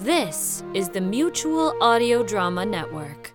This 0.00 0.62
is 0.74 0.90
the 0.90 1.00
Mutual 1.00 1.74
Audio 1.82 2.22
Drama 2.22 2.64
Network. 2.64 3.32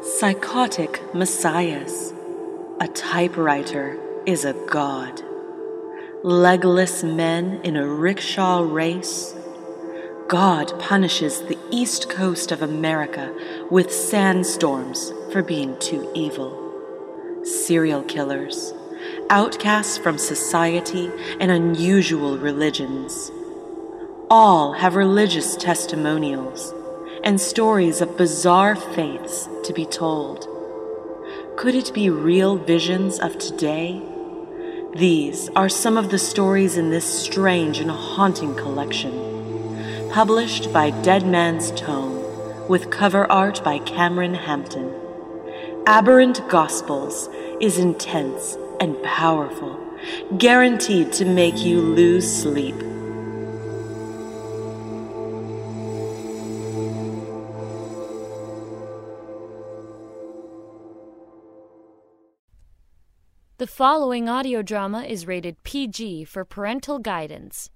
Psychotic 0.00 1.02
messiahs. 1.12 2.14
A 2.80 2.86
typewriter 2.86 3.98
is 4.26 4.44
a 4.44 4.52
god. 4.70 5.20
Legless 6.22 7.02
men 7.02 7.60
in 7.64 7.74
a 7.74 7.84
rickshaw 7.84 8.60
race. 8.60 9.34
God 10.34 10.76
punishes 10.80 11.42
the 11.42 11.56
east 11.70 12.10
coast 12.10 12.50
of 12.50 12.60
America 12.60 13.32
with 13.70 13.92
sandstorms 13.92 15.12
for 15.30 15.44
being 15.44 15.78
too 15.78 16.10
evil. 16.12 17.44
Serial 17.44 18.02
killers, 18.02 18.74
outcasts 19.30 19.96
from 19.96 20.18
society 20.18 21.08
and 21.38 21.52
unusual 21.52 22.36
religions. 22.36 23.30
All 24.28 24.72
have 24.72 24.96
religious 24.96 25.54
testimonials 25.54 26.74
and 27.22 27.40
stories 27.40 28.00
of 28.00 28.18
bizarre 28.18 28.74
faiths 28.74 29.48
to 29.62 29.72
be 29.72 29.86
told. 29.86 30.48
Could 31.56 31.76
it 31.76 31.94
be 31.94 32.10
real 32.10 32.56
visions 32.56 33.20
of 33.20 33.38
today? 33.38 34.02
These 34.96 35.48
are 35.50 35.68
some 35.68 35.96
of 35.96 36.10
the 36.10 36.18
stories 36.18 36.76
in 36.76 36.90
this 36.90 37.22
strange 37.22 37.78
and 37.78 37.92
haunting 37.92 38.56
collection, 38.56 39.33
published 40.14 40.72
by 40.72 40.90
Dead 41.02 41.26
Man's 41.26 41.72
Tome, 41.72 42.68
with 42.68 42.88
cover 42.92 43.28
art 43.32 43.64
by 43.64 43.80
Cameron 43.80 44.32
Hampton. 44.32 44.94
Aberrant 45.88 46.40
Gospels 46.48 47.28
is 47.60 47.78
intense 47.78 48.56
and 48.78 49.02
powerful, 49.02 49.76
guaranteed 50.38 51.12
to 51.14 51.24
make 51.24 51.64
you 51.64 51.80
lose 51.80 52.32
sleep. 52.32 52.76
The 63.58 63.66
following 63.66 64.28
audio 64.28 64.62
drama 64.62 65.02
is 65.02 65.26
rated 65.26 65.60
PG 65.64 66.26
for 66.26 66.44
parental 66.44 67.00
guidance. 67.00 67.68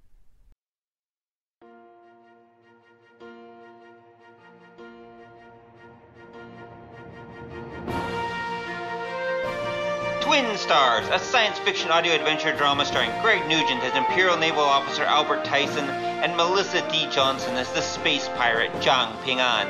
Twin 10.29 10.59
Stars, 10.59 11.09
a 11.11 11.19
science 11.19 11.59
fiction 11.61 11.91
audio 11.91 12.13
adventure 12.13 12.55
drama 12.55 12.85
starring 12.85 13.11
Greg 13.23 13.49
Nugent 13.49 13.83
as 13.83 13.97
Imperial 13.97 14.37
Naval 14.37 14.61
Officer 14.61 15.03
Albert 15.03 15.43
Tyson 15.43 15.89
and 15.89 16.37
Melissa 16.37 16.87
D. 16.91 17.09
Johnson 17.11 17.55
as 17.55 17.73
the 17.73 17.81
space 17.81 18.29
pirate 18.37 18.71
Zhang 18.73 19.19
Ping'an. 19.23 19.67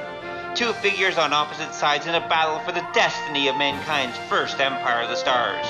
Two 0.56 0.72
figures 0.72 1.16
on 1.16 1.32
opposite 1.32 1.72
sides 1.72 2.08
in 2.08 2.16
a 2.16 2.28
battle 2.28 2.58
for 2.66 2.72
the 2.72 2.84
destiny 2.92 3.46
of 3.46 3.56
mankind's 3.56 4.18
first 4.28 4.58
Empire 4.58 5.02
of 5.04 5.10
the 5.10 5.14
Stars. 5.14 5.64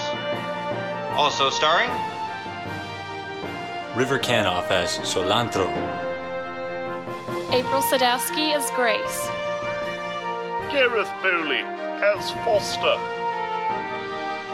Also 1.19 1.50
starring 1.50 1.91
River 3.94 4.19
Canoff 4.19 4.70
as 4.70 4.97
Solantro. 5.00 5.69
April 7.53 7.83
Sadowski 7.83 8.55
as 8.55 8.70
Grace. 8.70 9.28
Gareth 10.72 11.12
Bowley 11.22 11.61
as 11.61 12.31
Foster. 12.42 13.17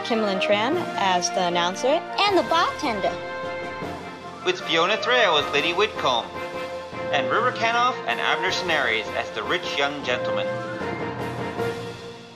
Kimlin 0.05 0.39
Tran 0.39 0.77
as 0.97 1.31
the 1.31 1.47
announcer 1.47 1.87
and 1.87 2.37
the 2.37 2.43
bartender. 2.43 3.11
with 4.45 4.61
Fiona 4.61 4.97
Thrale 4.97 5.37
as 5.37 5.51
Lady 5.51 5.73
Whitcomb, 5.73 6.27
and 7.11 7.27
River 7.31 7.51
Canoff 7.51 7.95
and 8.07 8.19
Abner 8.19 8.51
Senaries 8.51 9.07
as 9.15 9.27
the 9.31 9.41
rich 9.41 9.77
young 9.77 10.03
gentleman. 10.03 10.45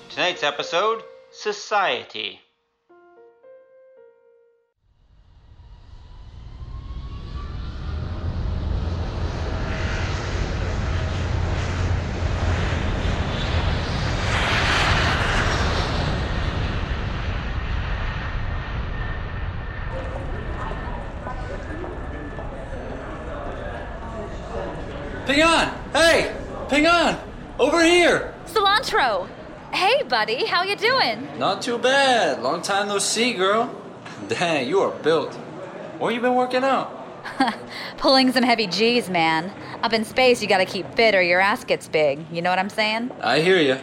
Tonight's 0.09 0.41
episode 0.41 1.03
Society. 1.31 2.41
Ping 25.29 25.41
An! 25.43 25.91
Hey! 25.93 26.35
Ping 26.69 26.87
An! 26.87 27.15
Over 27.59 27.83
here! 27.83 28.33
Solantro! 28.47 29.29
Hey, 29.71 30.01
buddy, 30.01 30.43
how 30.47 30.63
you 30.63 30.75
doing? 30.75 31.27
Not 31.37 31.61
too 31.61 31.77
bad. 31.77 32.41
Long 32.41 32.63
time 32.63 32.87
no 32.87 32.97
see, 32.97 33.35
girl. 33.35 33.69
Dang, 34.27 34.67
you 34.67 34.79
are 34.79 34.89
built. 34.89 35.35
Where 35.99 36.11
you 36.11 36.19
been 36.19 36.33
working 36.33 36.63
out? 36.63 36.89
Pulling 37.97 38.31
some 38.31 38.41
heavy 38.41 38.65
G's, 38.65 39.07
man. 39.07 39.53
Up 39.83 39.93
in 39.93 40.03
space, 40.03 40.41
you 40.41 40.47
gotta 40.47 40.65
keep 40.65 40.91
fit 40.95 41.13
or 41.13 41.21
your 41.21 41.39
ass 41.39 41.63
gets 41.63 41.87
big. 41.87 42.25
You 42.31 42.41
know 42.41 42.49
what 42.49 42.57
I'm 42.57 42.71
saying? 42.71 43.11
I 43.21 43.41
hear 43.41 43.59
ya. 43.59 43.77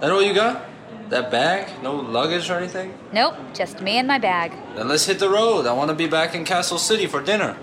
That 0.00 0.10
all 0.10 0.20
you 0.20 0.34
got? 0.34 0.64
That 1.10 1.30
bag? 1.30 1.70
No 1.84 1.94
luggage 1.94 2.50
or 2.50 2.58
anything? 2.58 2.98
Nope, 3.12 3.36
just 3.54 3.80
me 3.80 3.98
and 3.98 4.08
my 4.08 4.18
bag. 4.18 4.50
Then 4.74 4.88
let's 4.88 5.06
hit 5.06 5.20
the 5.20 5.30
road. 5.30 5.66
I 5.66 5.72
want 5.72 5.90
to 5.90 5.94
be 5.94 6.08
back 6.08 6.34
in 6.34 6.44
Castle 6.44 6.78
City 6.78 7.06
for 7.06 7.22
dinner. 7.22 7.56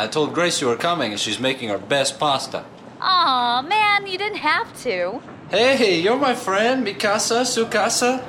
I 0.00 0.06
told 0.06 0.32
Grace 0.32 0.62
you 0.62 0.66
were 0.68 0.78
coming 0.78 1.10
and 1.12 1.20
she's 1.20 1.38
making 1.38 1.68
her 1.68 1.76
best 1.76 2.18
pasta. 2.18 2.64
Aw, 3.02 3.60
man, 3.60 4.06
you 4.06 4.16
didn't 4.16 4.38
have 4.38 4.74
to. 4.84 5.20
Hey, 5.50 6.00
you're 6.00 6.16
my 6.16 6.34
friend, 6.34 6.86
Mikasa, 6.86 7.44
Sukasa. 7.44 8.24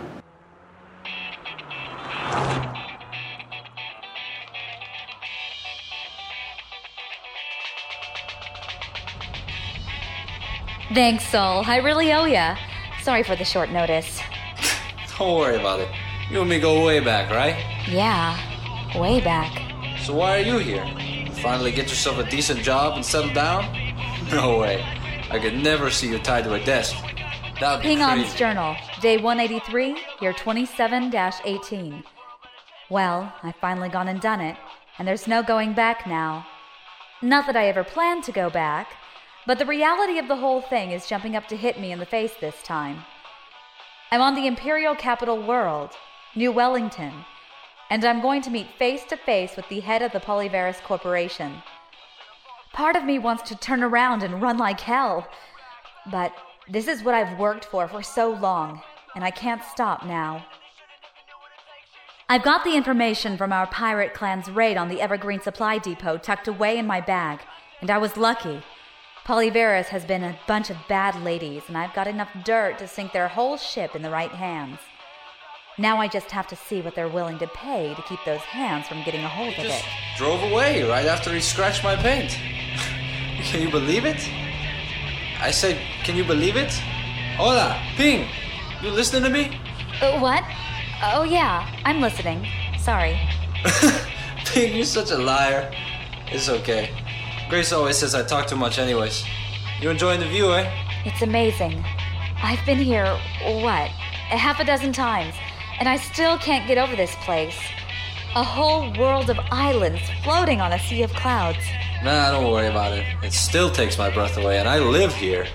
Thanks, 10.94 11.26
Sol. 11.28 11.64
I 11.66 11.78
really 11.78 12.12
owe 12.12 12.26
ya. 12.26 12.58
Sorry 13.02 13.24
for 13.24 13.38
the 13.38 13.46
short 13.46 13.70
notice. 13.72 14.20
Don't 15.18 15.40
worry 15.40 15.56
about 15.56 15.80
it. 15.80 15.88
You 16.30 16.42
and 16.42 16.50
me 16.50 16.60
go 16.60 16.86
way 16.86 17.00
back, 17.00 17.32
right? 17.32 17.56
Yeah, 17.88 18.36
way 19.00 19.22
back. 19.22 19.54
So 20.02 20.16
why 20.16 20.40
are 20.40 20.44
you 20.44 20.58
here? 20.58 21.11
Finally 21.42 21.72
get 21.72 21.90
yourself 21.90 22.20
a 22.20 22.30
decent 22.30 22.62
job 22.62 22.96
and 22.96 23.04
settle 23.04 23.34
down? 23.34 23.66
No 24.32 24.60
way. 24.60 24.84
I 25.32 25.40
could 25.40 25.56
never 25.56 25.90
see 25.90 26.08
you 26.08 26.20
tied 26.20 26.44
to 26.44 26.54
a 26.54 26.64
desk. 26.64 26.96
That 27.60 27.78
would 27.78 27.82
be 27.82 27.90
Ping 27.90 28.02
An's 28.02 28.36
journal, 28.36 28.76
day 29.02 29.18
183, 29.18 29.98
year 30.22 30.34
27 30.34 31.12
18. 31.14 32.04
Well, 32.92 33.34
I've 33.42 33.56
finally 33.56 33.90
gone 33.90 34.08
and 34.08 34.22
done 34.22 34.42
it, 34.42 34.56
and 35.00 35.08
there's 35.08 35.28
no 35.28 35.42
going 35.42 35.74
back 35.74 36.06
now. 36.06 36.46
Not 37.24 37.48
that 37.48 37.56
I 37.56 37.68
ever 37.68 37.84
planned 37.84 38.24
to 38.26 38.32
go 38.32 38.50
back, 38.50 38.94
but 39.48 39.58
the 39.58 39.66
reality 39.66 40.20
of 40.20 40.28
the 40.28 40.36
whole 40.36 40.62
thing 40.62 40.92
is 40.92 41.08
jumping 41.08 41.36
up 41.36 41.48
to 41.48 41.58
hit 41.58 41.80
me 41.80 41.92
in 41.92 42.00
the 42.00 42.06
face 42.06 42.34
this 42.40 42.62
time. 42.62 43.04
I'm 44.12 44.22
on 44.22 44.36
the 44.36 44.46
Imperial 44.46 44.96
Capital 44.96 45.42
World, 45.42 45.92
New 46.36 46.52
Wellington, 46.52 47.14
and 47.92 48.06
I'm 48.06 48.22
going 48.22 48.42
to 48.44 48.50
meet 48.50 48.78
face 48.80 49.04
to 49.10 49.18
face 49.18 49.58
with 49.58 49.68
the 49.68 49.82
head 49.82 50.02
of 50.02 50.14
the 50.14 50.22
Polyvaris 50.22 50.82
Corporation. 50.82 51.62
Part 52.72 52.96
of 52.96 53.04
me 53.04 53.20
wants 53.20 53.44
to 53.50 53.56
turn 53.58 53.84
around 53.84 54.24
and 54.24 54.42
run 54.42 54.58
like 54.58 54.80
hell, 54.80 55.28
but 56.10 56.32
this 56.70 56.88
is 56.88 57.04
what 57.04 57.14
I've 57.14 57.38
worked 57.38 57.66
for 57.66 57.90
for 57.90 58.02
so 58.02 58.32
long, 58.32 58.82
and 59.14 59.26
I 59.26 59.30
can't 59.30 59.62
stop 59.62 60.06
now. 60.06 60.46
I've 62.30 62.44
got 62.44 62.64
the 62.64 62.78
information 62.78 63.38
from 63.38 63.52
our 63.52 63.68
pirate 63.68 64.14
clan's 64.14 64.50
raid 64.50 64.78
on 64.78 64.88
the 64.88 65.02
Evergreen 65.02 65.42
Supply 65.42 65.78
Depot 65.78 66.18
tucked 66.18 66.48
away 66.48 66.78
in 66.78 66.88
my 66.88 67.02
bag, 67.02 67.42
and 67.82 67.92
I 67.92 67.98
was 67.98 68.16
lucky. 68.16 68.64
Polyvaris 69.26 69.88
has 69.88 70.06
been 70.06 70.24
a 70.24 70.40
bunch 70.48 70.70
of 70.70 70.78
bad 70.88 71.22
ladies, 71.22 71.64
and 71.68 71.78
I've 71.78 71.94
got 71.94 72.08
enough 72.08 72.30
dirt 72.46 72.78
to 72.78 72.88
sink 72.88 73.12
their 73.12 73.28
whole 73.28 73.58
ship 73.58 73.98
in 73.98 74.02
the 74.02 74.10
right 74.10 74.32
hands. 74.32 74.80
Now 75.82 75.98
I 75.98 76.08
just 76.08 76.30
have 76.30 76.46
to 76.50 76.56
see 76.56 76.80
what 76.84 76.94
they're 76.94 77.10
willing 77.10 77.40
to 77.40 77.48
pay 77.48 77.96
to 77.96 78.02
keep 78.04 78.20
those 78.24 78.42
hands 78.42 78.88
from 78.88 79.02
getting 79.04 79.24
a 79.24 79.28
hold 79.28 79.50
of 79.50 79.64
Just 79.64 79.84
it. 79.84 79.86
drove 80.16 80.44
away 80.44 80.84
right 80.84 81.08
after 81.08 81.34
he 81.34 81.42
scratched 81.42 81.84
my 81.84 81.96
paint. 81.96 82.30
Can 83.42 83.64
you 83.64 83.72
believe 83.72 84.06
it? 84.06 84.22
I 85.42 85.50
said, 85.50 85.82
can 86.04 86.16
you 86.16 86.24
believe 86.24 86.56
it? 86.56 86.72
Hola, 87.36 87.82
Ping. 87.98 88.28
You 88.84 88.92
listening 88.92 89.24
to 89.24 89.30
me? 89.32 89.60
Uh, 90.00 90.20
what? 90.20 90.44
Oh, 91.02 91.24
yeah, 91.24 91.68
I'm 91.84 92.00
listening. 92.00 92.46
Sorry. 92.78 93.20
Ping, 94.46 94.76
you're 94.76 94.86
such 94.86 95.10
a 95.10 95.18
liar. 95.18 95.74
It's 96.28 96.48
okay. 96.48 96.92
Grace 97.50 97.74
always 97.74 97.98
says 97.98 98.14
I 98.14 98.22
talk 98.22 98.46
too 98.46 98.56
much 98.56 98.78
anyways. 98.78 99.24
You 99.80 99.90
enjoying 99.90 100.20
the 100.20 100.28
view, 100.28 100.54
eh? 100.54 100.70
It's 101.06 101.24
amazing. 101.24 101.84
I've 102.44 102.64
been 102.68 102.78
here, 102.78 103.08
what, 103.64 103.90
a 104.32 104.38
half 104.38 104.60
a 104.60 104.64
dozen 104.64 104.94
times, 104.94 105.34
and 105.82 105.90
I 105.90 105.98
still 105.98 106.38
can't 106.38 106.68
get 106.68 106.78
over 106.78 106.96
this 106.96 107.16
place. 107.26 107.58
A 108.36 108.44
whole 108.44 108.94
world 109.00 109.32
of 109.32 109.40
islands 109.50 110.00
floating 110.24 110.62
on 110.62 110.72
a 110.72 110.78
sea 110.78 111.02
of 111.02 111.12
clouds. 111.14 111.58
Nah, 112.04 112.30
don't 112.30 112.52
worry 112.52 112.68
about 112.68 112.94
it. 112.94 113.04
It 113.24 113.34
still 113.34 113.72
takes 113.72 113.98
my 113.98 114.12
breath 114.12 114.38
away, 114.38 114.60
and 114.60 114.70
I 114.70 114.78
live 114.78 115.12
here. 115.12 115.48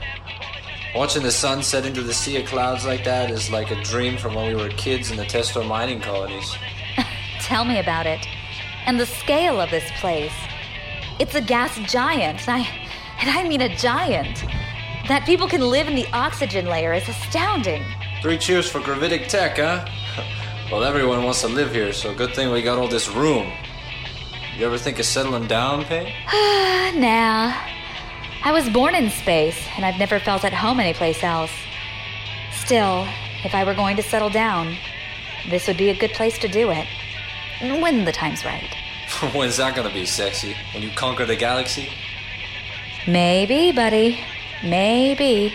Watching 0.97 1.23
the 1.23 1.31
sun 1.31 1.63
set 1.63 1.87
into 1.87 2.03
the 2.03 2.13
sea 2.13 2.43
of 2.43 2.49
clouds 2.49 2.85
like 2.85 3.05
that 3.05 3.31
is 3.31 3.51
like 3.51 3.71
a 3.71 3.81
dream 3.85 4.19
from 4.19 4.35
when 4.35 4.49
we 4.49 4.61
were 4.61 4.69
kids 4.71 5.13
in 5.13 5.17
the 5.17 5.23
Testor 5.23 5.65
mining 5.65 6.01
colonies. 6.01 6.57
Tell 7.43 7.65
me 7.65 7.79
about 7.79 8.07
it. 8.07 8.27
And 8.85 8.99
the 8.99 9.07
scale 9.07 9.61
of 9.61 9.71
this 9.71 9.89
place. 10.01 10.35
It's 11.21 11.37
a 11.37 11.41
gas 11.41 11.79
giant, 11.89 12.49
and 12.49 12.65
I, 12.65 12.69
and 13.21 13.31
I 13.31 13.49
mean 13.49 13.61
a 13.61 13.77
giant. 13.77 14.45
That 15.07 15.23
people 15.25 15.47
can 15.47 15.61
live 15.61 15.87
in 15.87 15.95
the 15.95 16.09
oxygen 16.13 16.67
layer 16.67 16.93
is 16.93 17.09
astounding. 17.09 17.85
Three 18.23 18.39
cheers 18.39 18.69
for 18.69 18.81
gravitic 18.81 19.29
tech, 19.29 19.59
huh? 19.59 19.87
Well, 20.71 20.83
everyone 20.83 21.23
wants 21.23 21.43
to 21.43 21.49
live 21.49 21.73
here, 21.73 21.93
so 21.93 22.13
good 22.15 22.35
thing 22.35 22.51
we 22.51 22.61
got 22.61 22.79
all 22.79 22.89
this 22.89 23.09
room. 23.09 23.53
You 24.57 24.67
ever 24.67 24.79
think 24.79 24.99
of 24.99 25.05
settling 25.05 25.47
down, 25.47 25.85
Payne? 25.85 26.07
nah. 27.01 27.55
I 28.43 28.51
was 28.53 28.69
born 28.71 28.95
in 28.95 29.11
space, 29.11 29.59
and 29.77 29.85
I've 29.85 29.99
never 29.99 30.19
felt 30.19 30.45
at 30.45 30.53
home 30.53 30.81
anyplace 30.81 31.23
else. 31.23 31.53
Still, 32.53 33.07
if 33.45 33.55
I 33.55 33.65
were 33.65 33.75
going 33.75 33.97
to 33.97 34.03
settle 34.03 34.31
down, 34.31 34.77
this 35.51 35.69
would 35.69 35.77
be 35.77 35.91
a 35.91 35.99
good 35.99 36.13
place 36.13 36.39
to 36.39 36.49
do 36.49 36.71
it. 36.71 36.87
When 37.61 38.05
the 38.05 38.13
time's 38.13 38.45
right. 38.45 38.75
When's 39.35 39.57
that 39.59 39.77
gonna 39.77 39.93
be 39.93 40.05
sexy? 40.05 40.57
When 40.75 40.83
you 40.83 40.91
conquer 40.91 41.25
the 41.25 41.37
galaxy? 41.37 41.91
Maybe, 43.07 43.73
buddy. 43.73 44.19
Maybe. 44.65 45.55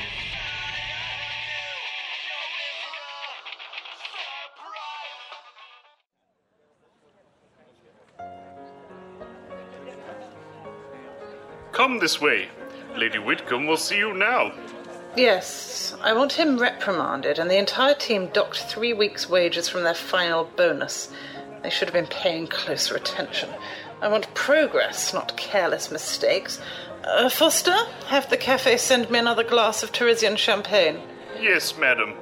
Come 11.81 11.98
this 11.98 12.22
way. 12.22 12.48
Lady 12.95 13.18
Whitcomb 13.18 13.66
will 13.66 13.75
see 13.75 13.98
you 13.98 14.13
now. 14.13 14.54
Yes, 15.18 15.95
I 16.04 16.13
want 16.13 16.33
him 16.33 16.60
reprimanded 16.60 17.39
and 17.39 17.50
the 17.50 17.57
entire 17.57 17.95
team 17.95 18.28
docked 18.28 18.60
three 18.60 18.94
weeks' 18.94 19.28
wages 19.28 19.68
from 19.68 19.81
their 19.81 19.95
final 19.95 20.44
bonus. 20.44 21.12
They 21.63 21.72
should 21.72 21.88
have 21.88 21.95
been 21.95 22.06
paying 22.06 22.45
closer 22.45 22.95
attention. 22.95 23.50
I 24.00 24.10
want 24.10 24.31
progress, 24.36 25.12
not 25.12 25.36
careless 25.38 25.89
mistakes. 25.89 26.62
Uh, 27.04 27.30
Foster, 27.30 27.75
have 28.10 28.30
the 28.30 28.38
cafe 28.38 28.77
send 28.77 29.10
me 29.10 29.18
another 29.18 29.44
glass 29.44 29.81
of 29.81 29.92
Teresian 29.92 30.38
champagne. 30.38 31.01
Yes, 31.39 31.75
madam. 31.80 32.13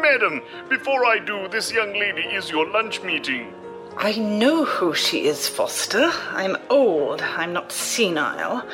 Madam, 0.00 0.42
before 0.68 1.06
I 1.06 1.20
do, 1.20 1.46
this 1.46 1.70
young 1.70 1.92
lady 1.92 2.22
is 2.22 2.50
your 2.50 2.68
lunch 2.68 3.00
meeting. 3.04 3.54
I 3.96 4.16
know 4.18 4.64
who 4.64 4.94
she 4.94 5.26
is, 5.26 5.48
Foster. 5.48 6.10
I'm 6.30 6.56
old. 6.70 7.22
I'm 7.22 7.52
not 7.52 7.72
senile. 7.72 8.66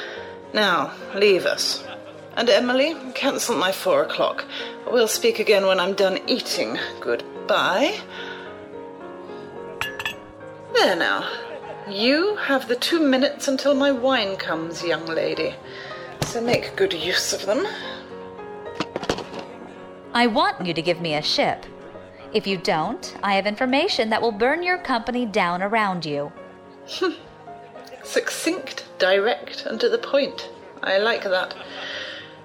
Now, 0.55 0.93
leave 1.15 1.45
us. 1.45 1.85
And 2.37 2.49
Emily, 2.49 2.95
cancel 3.15 3.57
my 3.57 3.73
four 3.73 4.03
o'clock. 4.03 4.45
We'll 4.87 5.09
speak 5.09 5.39
again 5.39 5.67
when 5.67 5.81
I'm 5.81 5.95
done 5.95 6.21
eating. 6.27 6.79
Goodbye. 7.01 7.99
There 10.75 10.97
now. 10.97 11.29
You 11.89 12.37
have 12.37 12.69
the 12.69 12.77
two 12.77 13.01
minutes 13.01 13.49
until 13.49 13.75
my 13.75 13.91
wine 13.91 14.37
comes, 14.37 14.85
young 14.85 15.07
lady. 15.07 15.55
So 16.27 16.41
make 16.41 16.77
good 16.77 16.93
use 16.93 17.33
of 17.33 17.47
them. 17.47 17.67
I 20.15 20.27
want 20.27 20.65
you 20.67 20.75
to 20.75 20.83
give 20.83 21.01
me 21.01 21.15
a 21.15 21.23
ship. 21.23 21.65
If 22.33 22.47
you 22.47 22.59
don't, 22.59 23.17
I 23.23 23.35
have 23.35 23.47
information 23.47 24.11
that 24.11 24.21
will 24.21 24.33
burn 24.33 24.63
your 24.63 24.79
company 24.79 25.25
down 25.25 25.63
around 25.63 26.05
you. 26.05 26.33
Succinct, 28.03 28.85
direct, 28.99 29.65
and 29.67 29.81
to 29.81 29.89
the 29.89 29.99
point. 29.99 30.51
I 30.83 30.99
like 30.99 31.25
that. 31.25 31.55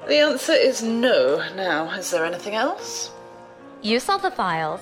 The 0.08 0.20
answer 0.20 0.54
is 0.54 0.84
no. 0.84 1.44
Now, 1.56 1.90
is 1.92 2.12
there 2.12 2.26
anything 2.26 2.56
else? 2.56 3.12
You 3.82 4.00
saw 4.00 4.18
the 4.18 4.32
files. 4.32 4.82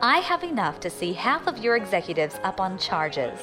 I 0.00 0.18
have 0.18 0.44
enough 0.44 0.80
to 0.80 0.90
see 0.90 1.12
half 1.12 1.46
of 1.46 1.58
your 1.58 1.76
executives 1.76 2.38
up 2.42 2.60
on 2.60 2.78
charges. 2.78 3.38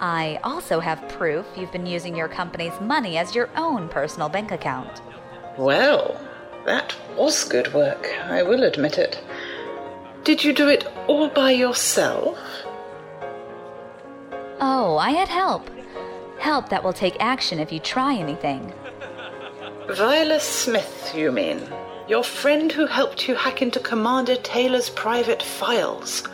I 0.00 0.38
also 0.42 0.80
have 0.80 1.08
proof 1.08 1.46
you've 1.56 1.72
been 1.72 1.86
using 1.86 2.16
your 2.16 2.28
company's 2.28 2.78
money 2.80 3.16
as 3.16 3.34
your 3.34 3.48
own 3.56 3.88
personal 3.88 4.28
bank 4.28 4.50
account. 4.50 5.00
Well, 5.56 6.20
that 6.64 6.94
was 7.16 7.44
good 7.44 7.72
work, 7.72 8.06
I 8.24 8.42
will 8.42 8.64
admit 8.64 8.98
it. 8.98 9.23
Did 10.24 10.42
you 10.42 10.54
do 10.54 10.68
it 10.68 10.86
all 11.06 11.28
by 11.28 11.50
yourself? 11.50 12.38
Oh, 14.58 14.96
I 14.98 15.10
had 15.10 15.28
help. 15.28 15.68
Help 16.38 16.70
that 16.70 16.82
will 16.82 16.94
take 16.94 17.16
action 17.20 17.58
if 17.58 17.70
you 17.70 17.78
try 17.78 18.14
anything. 18.14 18.72
Viola 19.90 20.40
Smith, 20.40 21.12
you 21.14 21.30
mean? 21.30 21.60
Your 22.08 22.24
friend 22.24 22.72
who 22.72 22.86
helped 22.86 23.28
you 23.28 23.34
hack 23.34 23.60
into 23.60 23.78
Commander 23.80 24.36
Taylor's 24.36 24.88
private 24.88 25.42
files. 25.42 26.26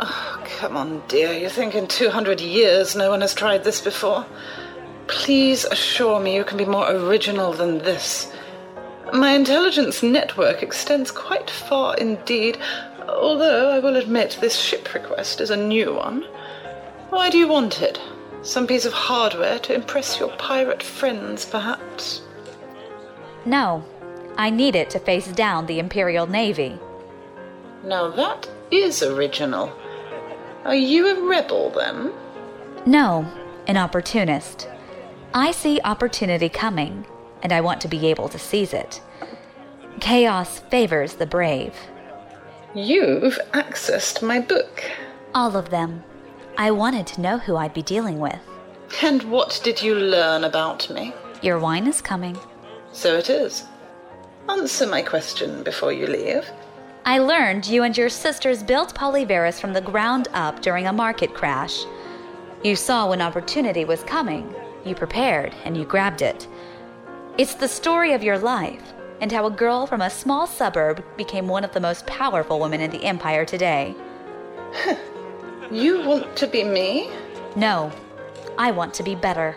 Oh, 0.00 0.42
come 0.58 0.76
on, 0.76 1.04
dear. 1.06 1.32
You 1.32 1.48
think 1.48 1.76
in 1.76 1.86
200 1.86 2.40
years 2.40 2.96
no 2.96 3.10
one 3.10 3.20
has 3.20 3.32
tried 3.32 3.62
this 3.62 3.80
before? 3.80 4.26
Please 5.06 5.64
assure 5.66 6.18
me 6.18 6.34
you 6.34 6.42
can 6.42 6.58
be 6.58 6.64
more 6.64 6.90
original 6.90 7.52
than 7.52 7.78
this. 7.78 8.31
My 9.12 9.32
intelligence 9.32 10.02
network 10.02 10.62
extends 10.62 11.10
quite 11.10 11.50
far 11.50 11.94
indeed, 11.96 12.56
although 13.06 13.70
I 13.70 13.78
will 13.78 13.96
admit 13.96 14.38
this 14.40 14.56
ship 14.56 14.94
request 14.94 15.40
is 15.42 15.50
a 15.50 15.56
new 15.56 15.94
one. 15.94 16.24
Why 17.10 17.28
do 17.28 17.36
you 17.36 17.46
want 17.46 17.82
it? 17.82 18.00
Some 18.40 18.66
piece 18.66 18.86
of 18.86 18.94
hardware 18.94 19.58
to 19.60 19.74
impress 19.74 20.18
your 20.18 20.30
pirate 20.36 20.82
friends, 20.82 21.44
perhaps? 21.44 22.22
No, 23.44 23.84
I 24.38 24.48
need 24.48 24.74
it 24.74 24.88
to 24.90 24.98
face 24.98 25.28
down 25.28 25.66
the 25.66 25.78
Imperial 25.78 26.26
Navy. 26.26 26.78
Now 27.84 28.08
that 28.08 28.48
is 28.70 29.02
original. 29.02 29.70
Are 30.64 30.74
you 30.74 31.08
a 31.08 31.28
rebel 31.28 31.70
then? 31.70 32.12
No, 32.86 33.30
an 33.66 33.76
opportunist. 33.76 34.68
I 35.34 35.50
see 35.50 35.80
opportunity 35.84 36.48
coming, 36.48 37.04
and 37.42 37.52
I 37.52 37.60
want 37.60 37.80
to 37.82 37.88
be 37.88 38.06
able 38.06 38.28
to 38.28 38.38
seize 38.38 38.72
it. 38.72 39.00
Chaos 40.02 40.58
favors 40.58 41.14
the 41.14 41.26
brave. 41.26 41.76
You've 42.74 43.38
accessed 43.52 44.20
my 44.20 44.40
book. 44.40 44.82
All 45.32 45.56
of 45.56 45.70
them. 45.70 46.02
I 46.58 46.72
wanted 46.72 47.06
to 47.06 47.20
know 47.20 47.38
who 47.38 47.56
I'd 47.56 47.72
be 47.72 47.82
dealing 47.82 48.18
with. 48.18 48.40
And 49.00 49.22
what 49.30 49.60
did 49.62 49.80
you 49.80 49.94
learn 49.94 50.42
about 50.42 50.90
me? 50.90 51.14
Your 51.40 51.60
wine 51.60 51.86
is 51.86 52.00
coming. 52.00 52.36
So 52.90 53.16
it 53.16 53.30
is. 53.30 53.62
Answer 54.48 54.88
my 54.88 55.02
question 55.02 55.62
before 55.62 55.92
you 55.92 56.08
leave. 56.08 56.50
I 57.06 57.20
learned 57.20 57.68
you 57.68 57.84
and 57.84 57.96
your 57.96 58.08
sisters 58.08 58.64
built 58.64 58.96
Polyveris 58.96 59.60
from 59.60 59.72
the 59.72 59.80
ground 59.80 60.26
up 60.32 60.62
during 60.62 60.88
a 60.88 60.92
market 60.92 61.32
crash. 61.32 61.84
You 62.64 62.74
saw 62.74 63.08
when 63.08 63.22
opportunity 63.22 63.84
was 63.84 64.02
coming. 64.02 64.52
You 64.84 64.96
prepared 64.96 65.54
and 65.64 65.76
you 65.76 65.84
grabbed 65.84 66.22
it. 66.22 66.48
It's 67.38 67.54
the 67.54 67.68
story 67.68 68.14
of 68.14 68.24
your 68.24 68.36
life 68.36 68.92
and 69.22 69.30
how 69.30 69.46
a 69.46 69.50
girl 69.50 69.86
from 69.86 70.02
a 70.02 70.10
small 70.10 70.48
suburb 70.48 71.02
became 71.16 71.46
one 71.46 71.62
of 71.62 71.72
the 71.72 71.80
most 71.80 72.04
powerful 72.08 72.58
women 72.58 72.80
in 72.80 72.90
the 72.90 73.04
Empire 73.04 73.44
today. 73.44 73.94
you 75.70 76.02
want 76.02 76.36
to 76.36 76.48
be 76.48 76.64
me? 76.64 77.08
No, 77.54 77.92
I 78.58 78.72
want 78.72 78.92
to 78.94 79.04
be 79.04 79.14
better. 79.14 79.56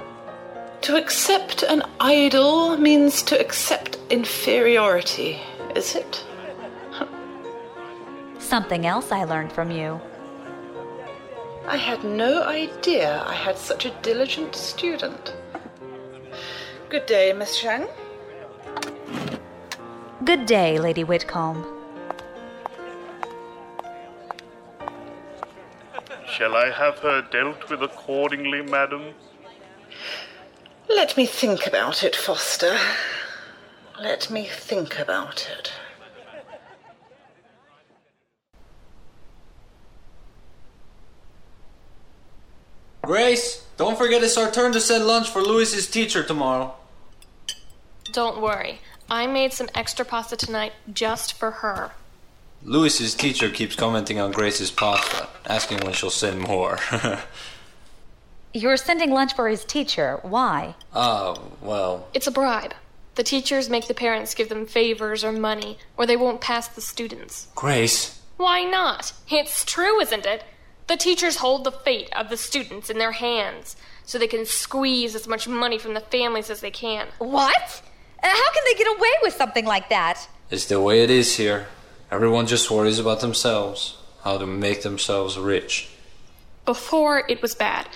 To 0.82 0.96
accept 0.96 1.64
an 1.64 1.82
idol 2.00 2.78
means 2.78 3.24
to 3.24 3.40
accept 3.40 3.98
inferiority, 4.12 5.42
is 5.76 5.96
it? 5.96 6.24
Something 8.38 8.86
else 8.86 9.12
I 9.12 9.24
learned 9.24 9.52
from 9.52 9.72
you. 9.72 10.00
I 11.66 11.78
had 11.78 12.04
no 12.04 12.44
idea 12.44 13.24
I 13.26 13.34
had 13.34 13.58
such 13.58 13.88
a 13.88 13.98
diligent 14.04 14.54
student. 14.54 15.34
Good 16.90 17.08
day, 17.08 17.34
Miss 17.34 17.60
Zhang. 17.60 17.90
Good 20.26 20.48
day, 20.48 20.80
Lady 20.80 21.04
Whitcomb. 21.04 21.64
Shall 26.28 26.56
I 26.56 26.72
have 26.72 26.98
her 27.00 27.22
dealt 27.22 27.70
with 27.70 27.84
accordingly, 27.84 28.64
madam? 28.64 29.14
Let 30.90 31.16
me 31.16 31.28
think 31.28 31.68
about 31.68 32.04
it, 32.04 32.16
Foster. 32.16 32.76
Let 34.02 34.32
me 34.32 34.46
think 34.46 34.98
about 34.98 35.48
it. 35.60 35.72
Grace, 43.04 43.64
don't 43.78 43.96
forget 43.96 44.24
it's 44.24 44.38
our 44.38 44.50
turn 44.50 44.72
to 44.72 44.82
send 44.82 45.06
lunch 45.06 45.30
for 45.30 45.44
Louis's 45.44 45.88
teacher 45.88 46.24
tomorrow. 46.24 46.74
Don't 48.12 48.42
worry. 48.42 48.80
I 49.10 49.28
made 49.28 49.54
some 49.54 49.70
extra 49.76 50.04
pasta 50.06 50.36
tonight 50.36 50.74
just 50.92 51.34
for 51.34 51.52
her. 51.52 51.92
Louis's 52.64 53.14
teacher 53.14 53.50
keeps 53.50 53.76
commenting 53.76 54.20
on 54.20 54.32
Grace's 54.32 54.72
pasta, 54.72 55.28
asking 55.46 55.80
when 55.80 55.94
she'll 55.94 56.10
send 56.10 56.40
more. 56.40 56.80
You're 58.54 58.78
sending 58.78 59.12
lunch 59.12 59.36
for 59.36 59.50
his 59.50 59.64
teacher. 59.66 60.20
Why? 60.24 60.76
Oh, 60.94 61.52
well. 61.62 62.08
It's 62.14 62.26
a 62.26 62.32
bribe. 62.32 62.74
The 63.16 63.24
teachers 63.24 63.70
make 63.70 63.88
the 63.88 63.94
parents 63.94 64.34
give 64.34 64.50
them 64.50 64.66
favors 64.66 65.24
or 65.24 65.32
money, 65.32 65.78
or 65.96 66.06
they 66.06 66.18
won't 66.18 66.42
pass 66.42 66.68
the 66.68 66.82
students. 66.82 67.48
Grace? 67.54 68.20
Why 68.38 68.64
not? 68.64 69.14
It's 69.30 69.64
true, 69.64 70.02
isn't 70.02 70.26
it? 70.26 70.44
The 70.88 70.98
teachers 70.98 71.38
hold 71.38 71.64
the 71.64 71.72
fate 71.72 72.10
of 72.16 72.30
the 72.30 72.38
students 72.38 72.90
in 72.90 72.98
their 72.98 73.14
hands, 73.14 73.76
so 74.04 74.18
they 74.18 74.28
can 74.28 74.46
squeeze 74.46 75.16
as 75.16 75.28
much 75.28 75.48
money 75.48 75.78
from 75.78 75.94
the 75.94 76.00
families 76.00 76.50
as 76.50 76.62
they 76.62 76.72
can. 76.72 77.08
What? 77.20 77.82
Uh, 78.26 78.30
How 78.30 78.52
can 78.54 78.64
they 78.66 78.74
get 78.74 78.88
away 78.98 79.12
with 79.22 79.36
something 79.36 79.66
like 79.66 79.90
that? 79.90 80.28
It's 80.50 80.66
the 80.66 80.82
way 80.82 81.04
it 81.04 81.12
is 81.12 81.38
here. 81.38 81.68
Everyone 82.10 82.48
just 82.48 82.72
worries 82.72 82.98
about 82.98 83.20
themselves, 83.20 83.98
how 84.24 84.40
to 84.40 84.48
make 84.48 84.82
themselves 84.82 85.38
rich. 85.38 85.90
Before, 86.66 87.24
it 87.30 87.44
was 87.44 87.54
bad, 87.54 87.88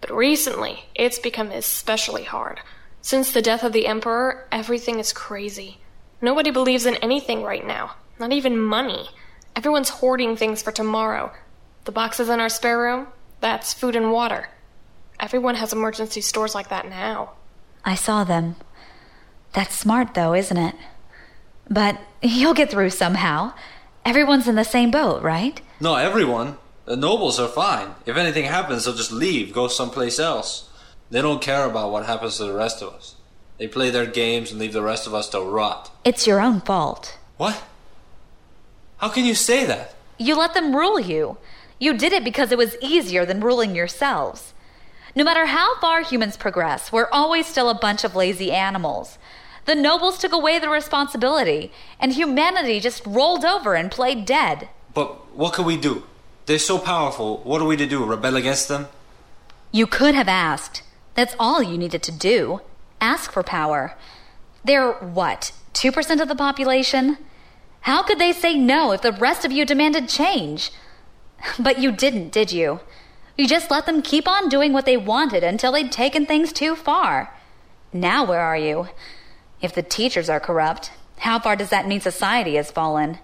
but 0.00 0.14
recently, 0.14 0.84
it's 0.94 1.18
become 1.18 1.50
especially 1.50 2.22
hard. 2.22 2.60
Since 3.00 3.32
the 3.32 3.42
death 3.42 3.64
of 3.64 3.72
the 3.72 3.88
Emperor, 3.88 4.46
everything 4.52 5.00
is 5.00 5.12
crazy. 5.12 5.78
Nobody 6.20 6.52
believes 6.52 6.86
in 6.86 6.94
anything 6.96 7.42
right 7.42 7.66
now, 7.66 7.96
not 8.20 8.30
even 8.30 8.60
money. 8.60 9.10
Everyone's 9.56 9.88
hoarding 9.88 10.36
things 10.36 10.62
for 10.62 10.70
tomorrow. 10.70 11.32
The 11.86 11.92
boxes 11.92 12.28
in 12.28 12.38
our 12.38 12.48
spare 12.48 12.78
room, 12.78 13.08
that's 13.40 13.74
food 13.74 13.96
and 13.96 14.12
water. 14.12 14.48
Everyone 15.18 15.56
has 15.56 15.72
emergency 15.72 16.20
stores 16.20 16.54
like 16.54 16.68
that 16.68 16.88
now. 16.88 17.32
I 17.84 17.96
saw 17.96 18.22
them. 18.22 18.54
That's 19.52 19.76
smart, 19.76 20.14
though, 20.14 20.34
isn't 20.34 20.56
it? 20.56 20.74
But 21.68 22.00
he'll 22.20 22.54
get 22.54 22.70
through 22.70 22.90
somehow. 22.90 23.52
Everyone's 24.04 24.48
in 24.48 24.56
the 24.56 24.64
same 24.64 24.90
boat, 24.90 25.22
right? 25.22 25.60
No, 25.80 25.94
everyone. 25.94 26.56
The 26.84 26.96
nobles 26.96 27.38
are 27.38 27.48
fine. 27.48 27.94
If 28.06 28.16
anything 28.16 28.44
happens, 28.44 28.84
they'll 28.84 28.94
just 28.94 29.12
leave, 29.12 29.52
go 29.52 29.68
someplace 29.68 30.18
else. 30.18 30.68
They 31.10 31.22
don't 31.22 31.42
care 31.42 31.64
about 31.64 31.92
what 31.92 32.06
happens 32.06 32.38
to 32.38 32.44
the 32.44 32.54
rest 32.54 32.82
of 32.82 32.92
us. 32.94 33.14
They 33.58 33.68
play 33.68 33.90
their 33.90 34.06
games 34.06 34.50
and 34.50 34.58
leave 34.58 34.72
the 34.72 34.82
rest 34.82 35.06
of 35.06 35.14
us 35.14 35.28
to 35.30 35.40
rot. 35.40 35.90
It's 36.04 36.26
your 36.26 36.40
own 36.40 36.60
fault. 36.60 37.18
What? 37.36 37.62
How 38.96 39.08
can 39.08 39.24
you 39.24 39.34
say 39.34 39.64
that? 39.66 39.94
You 40.18 40.36
let 40.36 40.54
them 40.54 40.74
rule 40.74 40.98
you. 40.98 41.36
You 41.78 41.96
did 41.96 42.12
it 42.12 42.24
because 42.24 42.50
it 42.50 42.58
was 42.58 42.76
easier 42.80 43.24
than 43.24 43.40
ruling 43.40 43.74
yourselves. 43.76 44.52
No 45.14 45.24
matter 45.24 45.46
how 45.46 45.78
far 45.80 46.02
humans 46.02 46.36
progress, 46.36 46.90
we're 46.90 47.08
always 47.12 47.46
still 47.46 47.68
a 47.68 47.78
bunch 47.78 48.02
of 48.04 48.16
lazy 48.16 48.50
animals. 48.50 49.18
The 49.64 49.74
nobles 49.74 50.18
took 50.18 50.32
away 50.32 50.58
the 50.58 50.68
responsibility, 50.68 51.70
and 52.00 52.12
humanity 52.12 52.80
just 52.80 53.06
rolled 53.06 53.44
over 53.44 53.74
and 53.74 53.90
played 53.90 54.24
dead. 54.24 54.68
But 54.92 55.36
what 55.36 55.54
could 55.54 55.66
we 55.66 55.76
do? 55.76 56.04
They're 56.46 56.58
so 56.58 56.78
powerful. 56.78 57.38
What 57.44 57.62
are 57.62 57.66
we 57.66 57.76
to 57.76 57.86
do? 57.86 58.04
Rebel 58.04 58.36
against 58.36 58.68
them? 58.68 58.88
You 59.70 59.86
could 59.86 60.14
have 60.14 60.28
asked. 60.28 60.82
That's 61.14 61.36
all 61.38 61.62
you 61.62 61.78
needed 61.78 62.02
to 62.04 62.12
do. 62.12 62.60
Ask 63.00 63.32
for 63.32 63.42
power. 63.42 63.96
They're 64.64 64.92
what, 64.92 65.52
2% 65.74 66.20
of 66.20 66.28
the 66.28 66.34
population? 66.34 67.18
How 67.82 68.02
could 68.02 68.18
they 68.18 68.32
say 68.32 68.54
no 68.56 68.92
if 68.92 69.02
the 69.02 69.12
rest 69.12 69.44
of 69.44 69.52
you 69.52 69.64
demanded 69.64 70.08
change? 70.08 70.70
But 71.58 71.78
you 71.78 71.90
didn't, 71.90 72.30
did 72.32 72.52
you? 72.52 72.80
You 73.36 73.48
just 73.48 73.70
let 73.70 73.86
them 73.86 74.02
keep 74.02 74.28
on 74.28 74.48
doing 74.48 74.72
what 74.72 74.84
they 74.84 74.96
wanted 74.96 75.42
until 75.42 75.72
they'd 75.72 75.90
taken 75.90 76.26
things 76.26 76.52
too 76.52 76.76
far. 76.76 77.34
Now, 77.92 78.24
where 78.24 78.40
are 78.40 78.56
you? 78.56 78.88
If 79.62 79.72
the 79.74 79.82
teachers 79.82 80.28
are 80.28 80.40
corrupt, 80.40 80.90
how 81.18 81.38
far 81.38 81.54
does 81.54 81.70
that 81.70 81.86
mean 81.86 82.00
society 82.00 82.56
has 82.56 82.72
fallen? 82.72 83.18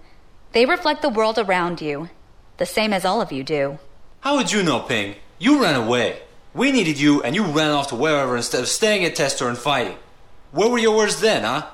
They 0.53 0.65
reflect 0.65 1.01
the 1.01 1.09
world 1.09 1.37
around 1.37 1.81
you, 1.81 2.09
the 2.55 2.65
same 2.65 2.93
as 2.93 3.03
all 3.03 3.21
of 3.21 3.33
you 3.33 3.43
do. 3.43 3.77
How 4.21 4.37
would 4.37 4.49
you 4.49 4.63
know, 4.63 4.79
Ping? 4.79 5.15
You 5.37 5.61
ran 5.61 5.75
away. 5.75 6.21
We 6.53 6.71
needed 6.71 6.97
you, 6.97 7.21
and 7.23 7.35
you 7.35 7.43
ran 7.43 7.71
off 7.71 7.89
to 7.89 7.95
wherever 7.95 8.37
instead 8.37 8.61
of 8.61 8.69
staying 8.69 9.03
at 9.03 9.15
Testor 9.15 9.49
and 9.49 9.57
fighting. 9.57 9.97
Where 10.51 10.69
were 10.69 10.79
your 10.79 10.95
words 10.95 11.19
then, 11.19 11.43
huh? 11.43 11.67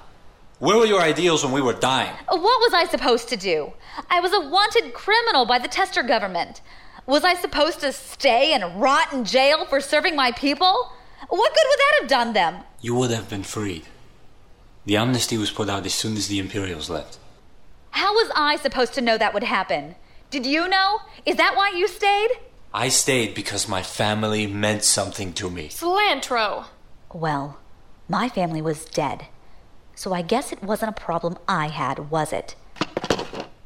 Where 0.57 0.77
were 0.77 0.85
your 0.85 1.01
ideals 1.01 1.43
when 1.43 1.53
we 1.53 1.61
were 1.61 1.73
dying? 1.73 2.15
What 2.27 2.41
was 2.41 2.73
I 2.73 2.85
supposed 2.85 3.29
to 3.29 3.37
do? 3.37 3.71
I 4.09 4.19
was 4.19 4.33
a 4.33 4.49
wanted 4.49 4.93
criminal 4.93 5.45
by 5.45 5.59
the 5.59 5.69
Testor 5.69 6.05
government. 6.05 6.61
Was 7.05 7.23
I 7.23 7.35
supposed 7.35 7.81
to 7.81 7.91
stay 7.91 8.51
and 8.53 8.81
rot 8.81 9.13
in 9.13 9.25
jail 9.25 9.65
for 9.65 9.79
serving 9.79 10.15
my 10.15 10.31
people? 10.31 10.91
What 11.29 11.53
good 11.53 11.65
would 11.69 11.79
that 11.79 11.97
have 11.99 12.09
done 12.09 12.33
them? 12.33 12.63
You 12.81 12.95
would 12.95 13.11
have 13.11 13.29
been 13.29 13.43
freed. 13.43 13.85
The 14.85 14.97
amnesty 14.97 15.37
was 15.37 15.49
put 15.49 15.67
out 15.67 15.85
as 15.85 15.95
soon 15.95 16.15
as 16.15 16.27
the 16.27 16.37
Imperials 16.37 16.89
left. 16.91 17.17
How 17.91 18.13
was 18.13 18.31
I 18.35 18.57
supposed 18.57 18.93
to 18.93 19.01
know 19.01 19.17
that 19.17 19.33
would 19.33 19.43
happen? 19.43 19.95
Did 20.29 20.45
you 20.45 20.67
know? 20.67 20.99
Is 21.25 21.37
that 21.37 21.55
why 21.55 21.71
you 21.75 21.87
stayed? 21.87 22.29
I 22.71 22.89
stayed 22.89 23.33
because 23.33 23.67
my 23.67 23.81
family 23.81 24.45
meant 24.45 24.83
something 24.83 25.33
to 25.33 25.49
me. 25.49 25.69
Solantro! 25.69 26.65
Well, 27.11 27.57
my 28.07 28.29
family 28.29 28.61
was 28.61 28.85
dead. 28.85 29.25
So 29.95 30.13
I 30.13 30.21
guess 30.21 30.51
it 30.51 30.61
wasn't 30.61 30.95
a 30.95 31.01
problem 31.01 31.37
I 31.47 31.69
had, 31.69 32.11
was 32.11 32.31
it? 32.31 32.55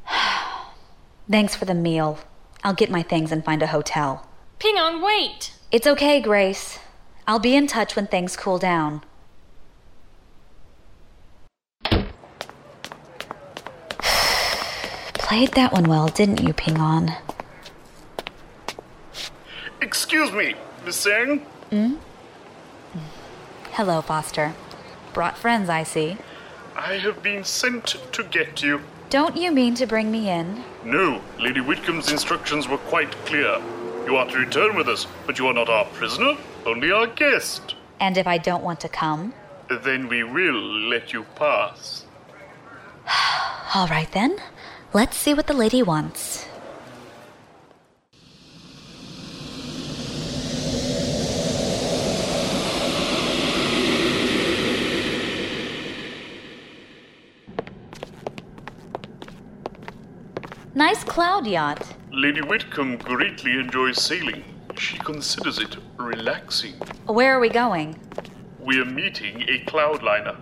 Thanks 1.29 1.55
for 1.55 1.65
the 1.65 1.73
meal. 1.73 2.19
I'll 2.63 2.73
get 2.73 2.91
my 2.91 3.01
things 3.01 3.31
and 3.31 3.43
find 3.43 3.61
a 3.61 3.67
hotel. 3.67 4.29
Ping 4.59 4.77
An, 4.77 5.01
wait! 5.01 5.53
It's 5.71 5.87
okay, 5.87 6.21
Grace. 6.21 6.79
I'll 7.27 7.39
be 7.39 7.55
in 7.55 7.67
touch 7.67 7.95
when 7.95 8.07
things 8.07 8.37
cool 8.37 8.57
down. 8.57 9.01
Played 15.29 15.51
that 15.51 15.71
one 15.71 15.83
well, 15.83 16.07
didn't 16.07 16.41
you, 16.41 16.53
Ping 16.53 16.77
An? 16.79 17.13
Excuse 19.79 20.31
me, 20.31 20.55
Miss 20.83 20.95
Singh? 20.95 21.45
Hmm? 21.69 21.97
Hello, 23.73 24.01
Foster. 24.01 24.55
Brought 25.13 25.37
friends, 25.37 25.69
I 25.69 25.83
see. 25.83 26.17
I 26.75 26.97
have 26.97 27.21
been 27.21 27.43
sent 27.43 27.97
to 28.11 28.23
get 28.23 28.63
you. 28.63 28.81
Don't 29.11 29.37
you 29.37 29.51
mean 29.51 29.75
to 29.75 29.85
bring 29.85 30.09
me 30.09 30.31
in? 30.31 30.63
No, 30.83 31.21
Lady 31.39 31.61
Whitcomb's 31.61 32.11
instructions 32.11 32.67
were 32.67 32.79
quite 32.89 33.11
clear. 33.27 33.61
You 34.07 34.15
are 34.15 34.25
to 34.25 34.35
return 34.35 34.75
with 34.75 34.89
us, 34.89 35.05
but 35.27 35.37
you 35.37 35.45
are 35.45 35.53
not 35.53 35.69
our 35.69 35.85
prisoner, 35.93 36.37
only 36.65 36.91
our 36.91 37.05
guest. 37.05 37.75
And 37.99 38.17
if 38.17 38.25
I 38.25 38.39
don't 38.39 38.63
want 38.63 38.79
to 38.79 38.89
come? 38.89 39.35
Then 39.69 40.07
we 40.07 40.23
will 40.23 40.89
let 40.89 41.13
you 41.13 41.27
pass. 41.35 42.05
All 43.75 43.87
right 43.89 44.11
then. 44.11 44.39
Let's 44.91 45.17
see 45.17 45.35
what 45.35 45.45
the 45.45 45.53
lady 45.53 45.83
wants. 45.83 46.47
Nice 60.73 61.03
cloud 61.03 61.45
yacht. 61.45 61.85
Lady 62.11 62.41
Whitcomb 62.41 62.97
greatly 62.97 63.59
enjoys 63.59 64.01
sailing. 64.01 64.43
She 64.75 64.97
considers 64.97 65.59
it 65.59 65.77
relaxing. 65.97 66.73
Where 67.05 67.35
are 67.35 67.39
we 67.39 67.49
going? 67.49 67.95
We 68.59 68.81
are 68.81 68.85
meeting 68.85 69.43
a 69.43 69.63
cloudliner. 69.69 70.35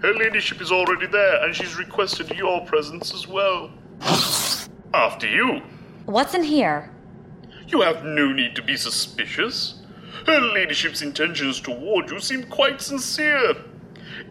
Her 0.00 0.14
ladyship 0.14 0.62
is 0.62 0.72
already 0.72 1.06
there, 1.08 1.44
and 1.44 1.54
she's 1.54 1.76
requested 1.76 2.30
your 2.30 2.64
presence 2.64 3.12
as 3.12 3.28
well. 3.28 3.70
After 4.94 5.26
you. 5.26 5.62
What's 6.04 6.34
in 6.34 6.42
here? 6.42 6.90
You 7.68 7.80
have 7.80 8.04
no 8.04 8.32
need 8.32 8.54
to 8.56 8.62
be 8.62 8.76
suspicious. 8.76 9.82
Her 10.26 10.40
ladyship's 10.40 11.00
intentions 11.00 11.60
toward 11.60 12.10
you 12.10 12.20
seem 12.20 12.44
quite 12.44 12.82
sincere. 12.82 13.54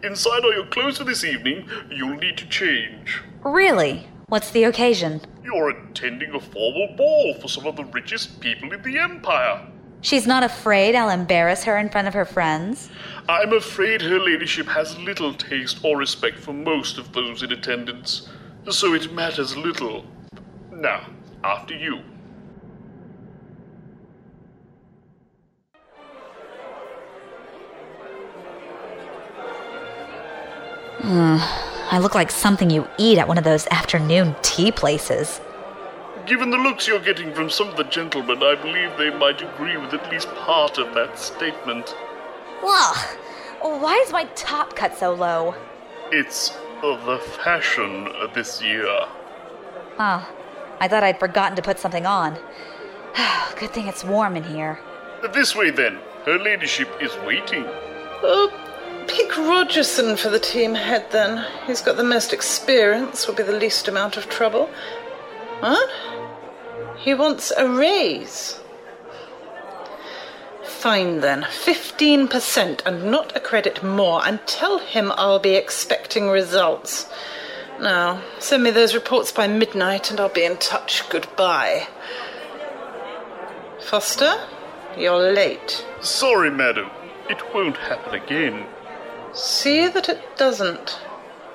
Inside 0.04 0.44
are 0.44 0.52
your 0.52 0.66
clothes 0.66 0.98
for 0.98 1.04
this 1.04 1.24
evening. 1.24 1.68
You'll 1.90 2.16
need 2.16 2.36
to 2.38 2.48
change. 2.48 3.20
Really? 3.42 4.06
What's 4.28 4.50
the 4.50 4.64
occasion? 4.64 5.20
You're 5.42 5.70
attending 5.70 6.34
a 6.34 6.40
formal 6.40 6.94
ball 6.96 7.34
for 7.40 7.48
some 7.48 7.66
of 7.66 7.76
the 7.76 7.84
richest 7.86 8.40
people 8.40 8.72
in 8.72 8.82
the 8.82 8.98
Empire. 8.98 9.66
She's 10.00 10.26
not 10.26 10.42
afraid 10.42 10.94
I'll 10.94 11.10
embarrass 11.10 11.64
her 11.64 11.76
in 11.76 11.88
front 11.88 12.08
of 12.08 12.14
her 12.14 12.24
friends? 12.24 12.88
I'm 13.28 13.52
afraid 13.52 14.02
her 14.02 14.18
ladyship 14.18 14.66
has 14.66 14.98
little 14.98 15.34
taste 15.34 15.78
or 15.84 15.96
respect 15.96 16.38
for 16.38 16.52
most 16.52 16.98
of 16.98 17.12
those 17.12 17.42
in 17.42 17.52
attendance, 17.52 18.28
so 18.70 18.94
it 18.94 19.12
matters 19.12 19.56
little. 19.56 20.04
Now, 20.82 21.06
after 21.44 21.76
you. 21.76 22.00
Hmm. 30.98 31.36
I 31.92 31.98
look 32.00 32.16
like 32.16 32.32
something 32.32 32.68
you 32.68 32.88
eat 32.98 33.18
at 33.18 33.28
one 33.28 33.38
of 33.38 33.44
those 33.44 33.68
afternoon 33.68 34.34
tea 34.42 34.72
places. 34.72 35.40
Given 36.26 36.50
the 36.50 36.56
looks 36.56 36.88
you're 36.88 36.98
getting 36.98 37.32
from 37.32 37.48
some 37.48 37.68
of 37.68 37.76
the 37.76 37.84
gentlemen, 37.84 38.42
I 38.42 38.56
believe 38.56 38.90
they 38.98 39.16
might 39.16 39.40
agree 39.40 39.76
with 39.76 39.94
at 39.94 40.10
least 40.10 40.34
part 40.34 40.78
of 40.78 40.94
that 40.94 41.16
statement. 41.16 41.94
Well, 42.60 42.94
Why 43.60 43.94
is 44.04 44.10
my 44.10 44.24
top 44.34 44.74
cut 44.74 44.98
so 44.98 45.14
low? 45.14 45.54
It's 46.10 46.50
uh, 46.82 47.06
the 47.06 47.18
fashion 47.18 48.08
this 48.34 48.60
year. 48.60 48.88
Oh, 50.00 50.28
I 50.82 50.88
thought 50.88 51.04
I'd 51.04 51.20
forgotten 51.20 51.54
to 51.54 51.62
put 51.62 51.78
something 51.78 52.06
on. 52.06 52.36
Good 53.56 53.70
thing 53.70 53.86
it's 53.86 54.02
warm 54.02 54.36
in 54.36 54.42
here. 54.42 54.80
This 55.32 55.54
way 55.54 55.70
then. 55.70 56.00
Her 56.24 56.40
ladyship 56.40 56.88
is 57.00 57.16
waiting. 57.24 57.64
Oh, 58.24 58.50
pick 59.06 59.36
Rogerson 59.36 60.16
for 60.16 60.28
the 60.28 60.40
team 60.40 60.74
head 60.74 61.06
then. 61.12 61.46
He's 61.68 61.82
got 61.82 61.96
the 61.96 62.02
most 62.02 62.32
experience, 62.32 63.28
will 63.28 63.34
be 63.36 63.44
the 63.44 63.52
least 63.52 63.86
amount 63.86 64.16
of 64.16 64.28
trouble. 64.28 64.68
What? 65.60 65.88
He 66.98 67.14
wants 67.14 67.52
a 67.56 67.68
raise. 67.68 68.58
Fine 70.64 71.20
then, 71.20 71.42
15% 71.42 72.82
and 72.84 73.04
not 73.08 73.36
a 73.36 73.40
credit 73.40 73.84
more, 73.84 74.26
and 74.26 74.44
tell 74.48 74.80
him 74.80 75.12
I'll 75.14 75.38
be 75.38 75.54
expecting 75.54 76.28
results. 76.28 77.08
Now, 77.82 78.22
send 78.38 78.62
me 78.62 78.70
those 78.70 78.94
reports 78.94 79.32
by 79.32 79.48
midnight 79.48 80.12
and 80.12 80.20
I'll 80.20 80.28
be 80.28 80.44
in 80.44 80.56
touch. 80.58 81.02
Goodbye. 81.10 81.88
Foster, 83.80 84.40
you're 84.96 85.32
late. 85.32 85.84
Sorry, 86.00 86.48
madam. 86.48 86.90
It 87.28 87.52
won't 87.52 87.76
happen 87.76 88.14
again. 88.14 88.66
See 89.32 89.88
that 89.88 90.08
it 90.08 90.20
doesn't. 90.36 91.00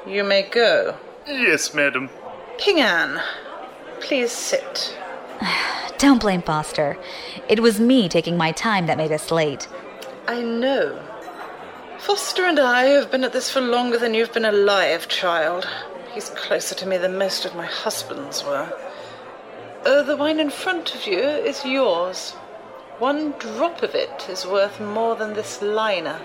You 0.05 0.25
may 0.25 0.41
go. 0.41 0.97
Yes, 1.25 1.73
madam. 1.73 2.09
Ping 2.57 2.81
An, 2.81 3.21
please 4.01 4.33
sit. 4.33 4.97
Don't 5.97 6.19
blame 6.19 6.41
Foster. 6.41 6.97
It 7.47 7.61
was 7.61 7.79
me 7.79 8.09
taking 8.09 8.35
my 8.35 8.51
time 8.51 8.87
that 8.87 8.97
made 8.97 9.13
us 9.13 9.31
late. 9.31 9.69
I 10.27 10.41
know. 10.41 11.01
Foster 11.99 12.43
and 12.43 12.59
I 12.59 12.83
have 12.83 13.09
been 13.09 13.23
at 13.23 13.31
this 13.31 13.49
for 13.49 13.61
longer 13.61 13.97
than 13.97 14.13
you've 14.13 14.33
been 14.33 14.43
alive, 14.43 15.07
child. 15.07 15.69
He's 16.17 16.29
closer 16.29 16.73
to 16.73 16.87
me 16.87 16.97
than 16.97 17.19
most 17.19 17.45
of 17.45 17.53
my 17.53 17.67
husbands 17.67 18.43
were. 18.43 18.73
Oh, 19.85 20.01
the 20.01 20.17
wine 20.17 20.39
in 20.39 20.49
front 20.49 20.95
of 20.95 21.05
you 21.05 21.19
is 21.19 21.63
yours. 21.63 22.31
One 22.97 23.33
drop 23.33 23.83
of 23.83 23.93
it 23.93 24.25
is 24.27 24.43
worth 24.43 24.79
more 24.79 25.15
than 25.15 25.35
this 25.35 25.61
liner, 25.61 26.19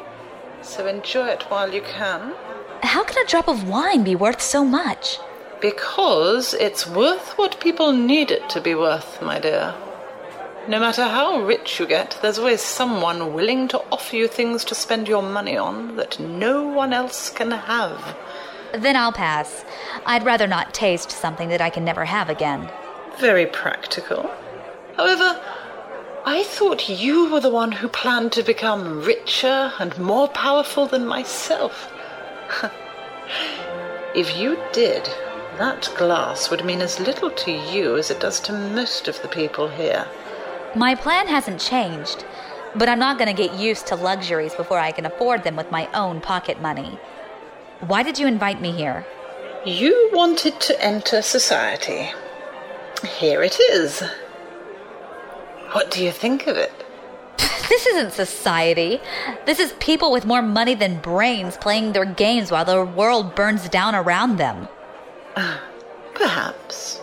so 0.63 0.87
enjoy 0.87 1.27
it 1.27 1.43
while 1.51 1.75
you 1.75 1.83
can. 1.83 2.33
How 2.83 3.05
can 3.05 3.23
a 3.23 3.29
drop 3.29 3.49
of 3.49 3.69
wine 3.69 4.03
be 4.03 4.17
worth 4.17 4.41
so 4.41 4.65
much? 4.65 5.19
Because 5.61 6.55
it's 6.55 6.87
worth 6.87 7.37
what 7.37 7.61
people 7.61 7.93
need 7.93 8.31
it 8.31 8.49
to 8.49 8.63
be 8.63 8.75
worth, 8.75 9.21
my 9.21 9.39
dear. 9.39 9.75
No 10.67 10.81
matter 10.81 11.05
how 11.05 11.43
rich 11.43 11.79
you 11.79 11.87
get, 11.87 12.19
there's 12.23 12.39
always 12.39 12.63
someone 12.63 13.35
willing 13.35 13.69
to 13.69 13.85
offer 13.93 14.17
you 14.17 14.27
things 14.27 14.65
to 14.65 14.75
spend 14.75 15.07
your 15.07 15.23
money 15.23 15.59
on 15.59 15.97
that 15.97 16.19
no 16.19 16.67
one 16.67 16.95
else 16.95 17.29
can 17.29 17.51
have. 17.51 18.17
Then 18.75 18.97
I'll 18.97 19.13
pass. 19.13 19.65
I'd 20.07 20.25
rather 20.25 20.47
not 20.47 20.75
taste 20.75 21.11
something 21.11 21.49
that 21.51 21.61
I 21.61 21.71
can 21.71 21.85
never 21.85 22.05
have 22.05 22.29
again. 22.29 22.71
Very 23.19 23.47
practical. 23.47 24.31
However, 24.97 25.41
I 26.25 26.43
thought 26.45 26.89
you 26.89 27.31
were 27.31 27.41
the 27.41 27.51
one 27.51 27.73
who 27.73 27.89
planned 27.89 28.33
to 28.33 28.43
become 28.43 29.03
richer 29.03 29.73
and 29.79 29.99
more 29.99 30.29
powerful 30.29 30.87
than 30.87 31.07
myself. 31.07 31.93
if 34.15 34.37
you 34.37 34.59
did, 34.73 35.09
that 35.59 35.93
glass 35.97 36.51
would 36.51 36.65
mean 36.65 36.81
as 36.81 37.01
little 37.01 37.31
to 37.31 37.51
you 37.51 37.97
as 37.97 38.11
it 38.11 38.21
does 38.21 38.41
to 38.41 38.53
most 38.53 39.09
of 39.09 39.21
the 39.21 39.29
people 39.29 39.69
here. 39.69 40.07
My 40.75 40.95
plan 40.95 41.27
hasn't 41.27 41.61
changed, 41.61 42.25
but 42.75 42.89
I'm 42.89 42.99
not 42.99 43.19
going 43.19 43.35
to 43.35 43.49
get 43.49 43.59
used 43.59 43.87
to 43.89 43.97
luxuries 43.97 44.55
before 44.55 44.79
I 44.79 44.93
can 44.93 45.05
afford 45.05 45.45
them 45.45 45.57
with 45.57 45.71
my 45.71 45.89
own 45.93 46.21
pocket 46.21 46.61
money. 46.63 46.99
Why 47.87 48.05
did 48.05 48.17
you 48.17 48.29
invite 48.29 48.61
me 48.61 48.71
here? 48.71 49.05
You 49.67 50.11
wanted 50.13 50.61
to 50.61 50.85
enter 50.85 51.21
society. 51.21 52.13
Here 53.19 53.43
it 53.43 53.59
is. 53.59 54.05
What 55.73 55.91
do 55.91 56.05
you 56.05 56.13
think 56.13 56.47
of 56.47 56.57
it? 56.57 56.73
This 57.69 57.87
isn't 57.87 58.13
society. 58.13 59.01
This 59.47 59.59
is 59.59 59.73
people 59.81 60.13
with 60.13 60.27
more 60.27 60.43
money 60.43 60.75
than 60.75 61.01
brains 61.01 61.57
playing 61.57 61.93
their 61.93 62.05
games 62.05 62.53
while 62.53 62.65
the 62.65 62.85
world 62.85 63.35
burns 63.35 63.69
down 63.69 63.97
around 63.97 64.37
them. 64.37 64.69
Ah, 65.37 65.61
perhaps. 66.15 67.01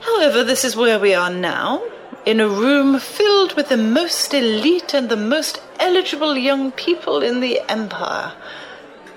However, 0.00 0.42
this 0.42 0.64
is 0.64 0.74
where 0.74 0.98
we 0.98 1.14
are 1.14 1.30
now, 1.30 1.82
in 2.24 2.40
a 2.40 2.48
room 2.48 2.98
filled 2.98 3.54
with 3.54 3.68
the 3.68 3.76
most 3.76 4.34
elite 4.34 4.94
and 4.94 5.08
the 5.08 5.16
most 5.16 5.62
eligible 5.78 6.36
young 6.36 6.72
people 6.72 7.22
in 7.22 7.38
the 7.38 7.60
Empire. 7.70 8.32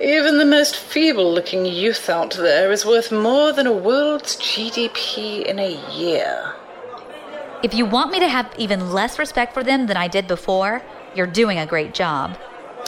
Even 0.02 0.38
the 0.38 0.46
most 0.46 0.78
feeble 0.78 1.34
looking 1.34 1.66
youth 1.66 2.10
out 2.10 2.36
there 2.36 2.72
is 2.72 2.86
worth 2.86 3.12
more 3.12 3.52
than 3.52 3.68
a 3.68 3.74
world's 3.74 4.38
GDP 4.38 5.44
in 5.44 5.60
a 5.60 5.78
year. 5.92 6.54
If 7.64 7.74
you 7.74 7.86
want 7.86 8.12
me 8.12 8.22
to 8.22 8.30
have 8.30 8.50
even 8.58 8.94
less 8.94 9.20
respect 9.20 9.54
for 9.54 9.62
them 9.62 9.88
than 9.88 9.98
I 9.98 10.08
did 10.08 10.26
before, 10.26 10.82
you're 11.14 11.28
doing 11.28 11.58
a 11.58 11.66
great 11.66 11.94
job. 11.94 12.38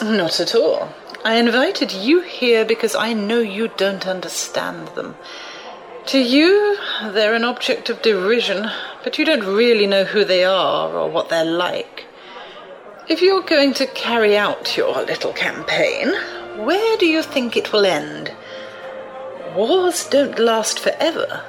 Not 0.00 0.40
at 0.40 0.54
all. 0.54 0.88
I 1.22 1.34
invited 1.34 1.92
you 1.92 2.22
here 2.22 2.64
because 2.64 2.94
I 2.94 3.12
know 3.12 3.40
you 3.40 3.68
don't 3.76 4.06
understand 4.06 4.88
them. 4.88 5.14
To 6.06 6.18
you, 6.18 6.78
they're 7.02 7.34
an 7.34 7.44
object 7.44 7.90
of 7.90 8.00
derision, 8.00 8.70
but 9.04 9.18
you 9.18 9.26
don't 9.26 9.44
really 9.44 9.86
know 9.86 10.04
who 10.04 10.24
they 10.24 10.44
are 10.44 10.90
or 10.90 11.10
what 11.10 11.28
they're 11.28 11.44
like. 11.44 12.06
If 13.06 13.20
you're 13.20 13.42
going 13.42 13.74
to 13.74 13.86
carry 13.86 14.38
out 14.38 14.78
your 14.78 15.04
little 15.04 15.34
campaign, 15.34 16.14
where 16.56 16.96
do 16.98 17.06
you 17.06 17.22
think 17.22 17.56
it 17.56 17.72
will 17.72 17.86
end? 17.86 18.32
Wars 19.54 20.06
don't 20.06 20.38
last 20.38 20.78
forever. 20.78 21.42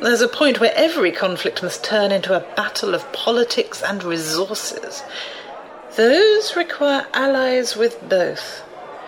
There's 0.00 0.20
a 0.20 0.28
point 0.28 0.60
where 0.60 0.72
every 0.74 1.12
conflict 1.12 1.62
must 1.62 1.84
turn 1.84 2.12
into 2.12 2.36
a 2.36 2.54
battle 2.54 2.94
of 2.94 3.12
politics 3.12 3.82
and 3.82 4.02
resources. 4.04 5.02
Those 5.96 6.56
require 6.56 7.06
allies 7.12 7.76
with 7.76 8.08
both. 8.08 8.62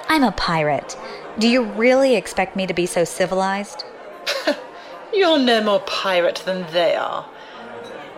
I'm 0.08 0.24
a 0.24 0.32
pirate. 0.32 0.96
Do 1.38 1.48
you 1.48 1.62
really 1.62 2.16
expect 2.16 2.56
me 2.56 2.66
to 2.66 2.74
be 2.74 2.86
so 2.86 3.04
civilized? 3.04 3.84
You're 5.12 5.38
no 5.38 5.62
more 5.62 5.80
pirate 5.80 6.42
than 6.44 6.70
they 6.72 6.96
are. 6.96 7.26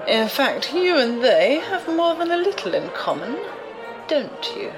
In 0.08 0.28
fact, 0.28 0.72
you 0.72 0.96
and 0.96 1.22
they 1.22 1.60
have 1.60 1.86
more 1.86 2.14
than 2.14 2.30
a 2.30 2.36
little 2.36 2.74
in 2.74 2.88
common, 2.90 3.38
don't 4.08 4.56
you? 4.56 4.72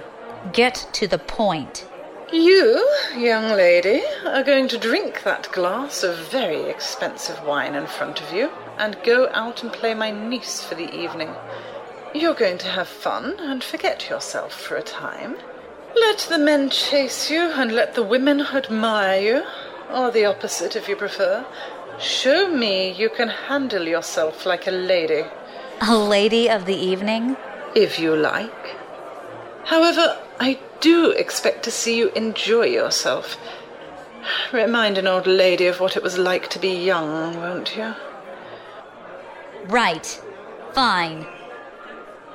Get 0.52 0.86
to 0.94 1.06
the 1.06 1.18
point. 1.18 1.86
You, 2.34 2.84
young 3.16 3.50
lady, 3.50 4.02
are 4.26 4.42
going 4.42 4.66
to 4.66 4.76
drink 4.76 5.22
that 5.22 5.52
glass 5.52 6.02
of 6.02 6.18
very 6.32 6.68
expensive 6.68 7.40
wine 7.44 7.76
in 7.76 7.86
front 7.86 8.20
of 8.20 8.32
you 8.32 8.50
and 8.76 8.98
go 9.04 9.28
out 9.32 9.62
and 9.62 9.72
play 9.72 9.94
my 9.94 10.10
niece 10.10 10.60
for 10.60 10.74
the 10.74 10.92
evening. 10.92 11.32
You're 12.12 12.34
going 12.34 12.58
to 12.58 12.66
have 12.66 12.88
fun 12.88 13.36
and 13.38 13.62
forget 13.62 14.10
yourself 14.10 14.52
for 14.52 14.74
a 14.74 14.82
time. 14.82 15.36
Let 15.94 16.26
the 16.28 16.38
men 16.38 16.70
chase 16.70 17.30
you 17.30 17.52
and 17.52 17.70
let 17.70 17.94
the 17.94 18.02
women 18.02 18.40
admire 18.40 19.20
you, 19.20 19.44
or 19.94 20.10
the 20.10 20.24
opposite 20.24 20.74
if 20.74 20.88
you 20.88 20.96
prefer. 20.96 21.46
Show 22.00 22.50
me 22.50 22.90
you 22.94 23.10
can 23.10 23.28
handle 23.28 23.86
yourself 23.86 24.44
like 24.44 24.66
a 24.66 24.72
lady. 24.72 25.22
A 25.82 25.96
lady 25.96 26.50
of 26.50 26.66
the 26.66 26.74
evening? 26.74 27.36
If 27.76 28.00
you 28.00 28.16
like. 28.16 28.76
However, 29.66 30.18
I 30.40 30.58
do 30.80 31.10
expect 31.10 31.62
to 31.64 31.70
see 31.70 31.96
you 31.96 32.10
enjoy 32.10 32.66
yourself. 32.66 33.36
Remind 34.52 34.98
an 34.98 35.06
old 35.06 35.26
lady 35.26 35.66
of 35.66 35.80
what 35.80 35.96
it 35.96 36.02
was 36.02 36.18
like 36.18 36.48
to 36.50 36.58
be 36.58 36.84
young, 36.84 37.36
won't 37.36 37.76
you? 37.76 37.94
Right. 39.66 40.20
Fine. 40.72 41.26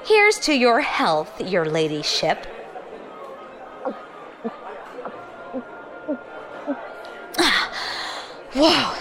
Here's 0.03 0.39
to 0.39 0.53
your 0.53 0.81
health, 0.81 1.41
your 1.41 1.65
ladyship. 1.65 2.45
Whoa, 8.53 8.95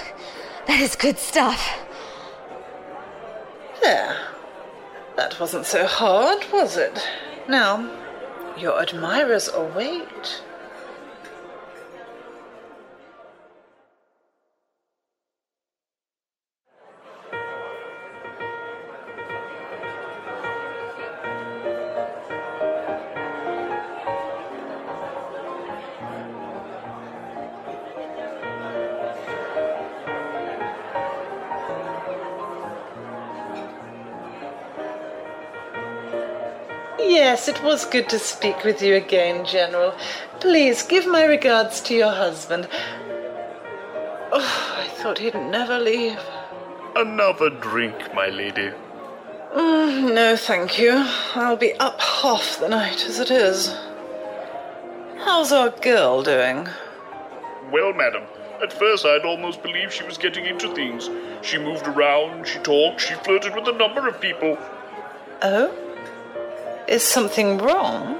that 0.67 0.81
is 0.81 0.97
good 0.97 1.19
stuff. 1.19 1.79
There. 3.81 4.17
That 5.17 5.39
wasn't 5.41 5.67
so 5.67 5.87
hard, 5.87 6.45
was 6.53 6.77
it? 6.77 7.09
Now, 7.49 7.89
your 8.61 8.81
admirers 8.81 9.49
await. 9.49 10.43
Yes, 37.39 37.47
it 37.47 37.63
was 37.63 37.85
good 37.85 38.09
to 38.09 38.19
speak 38.19 38.65
with 38.65 38.83
you 38.83 38.97
again, 38.97 39.45
General. 39.45 39.95
Please 40.41 40.83
give 40.83 41.07
my 41.07 41.23
regards 41.23 41.81
to 41.83 41.95
your 41.95 42.11
husband. 42.11 42.67
Oh, 44.33 44.75
I 44.77 44.89
thought 44.89 45.21
he'd 45.21 45.37
never 45.37 45.79
leave. 45.79 46.19
Another 46.97 47.49
drink, 47.49 48.13
my 48.13 48.27
lady. 48.27 48.73
Mm, 49.55 50.17
no, 50.17 50.35
thank 50.37 50.81
you. 50.81 51.05
I'll 51.37 51.57
be 51.57 51.75
up 51.75 52.01
half 52.01 52.59
the 52.59 52.69
night 52.69 53.07
as 53.07 53.21
it 53.21 53.31
is. 53.31 53.73
How's 55.19 55.53
our 55.53 55.71
girl 55.71 56.25
doing? 56.25 56.69
Well, 57.71 57.93
madam, 57.93 58.25
at 58.61 58.73
first 58.73 59.07
I'd 59.07 59.25
almost 59.25 59.63
believe 59.63 59.93
she 59.93 60.03
was 60.03 60.19
getting 60.19 60.45
into 60.45 60.75
things. 60.75 61.09
She 61.43 61.57
moved 61.57 61.87
around, 61.87 62.49
she 62.49 62.59
talked, 62.59 63.01
she 63.01 63.15
flirted 63.15 63.55
with 63.55 63.69
a 63.69 63.79
number 63.79 64.09
of 64.09 64.21
people. 64.21 64.59
Oh? 65.41 65.88
Is 66.89 67.03
something 67.03 67.59
wrong? 67.59 68.19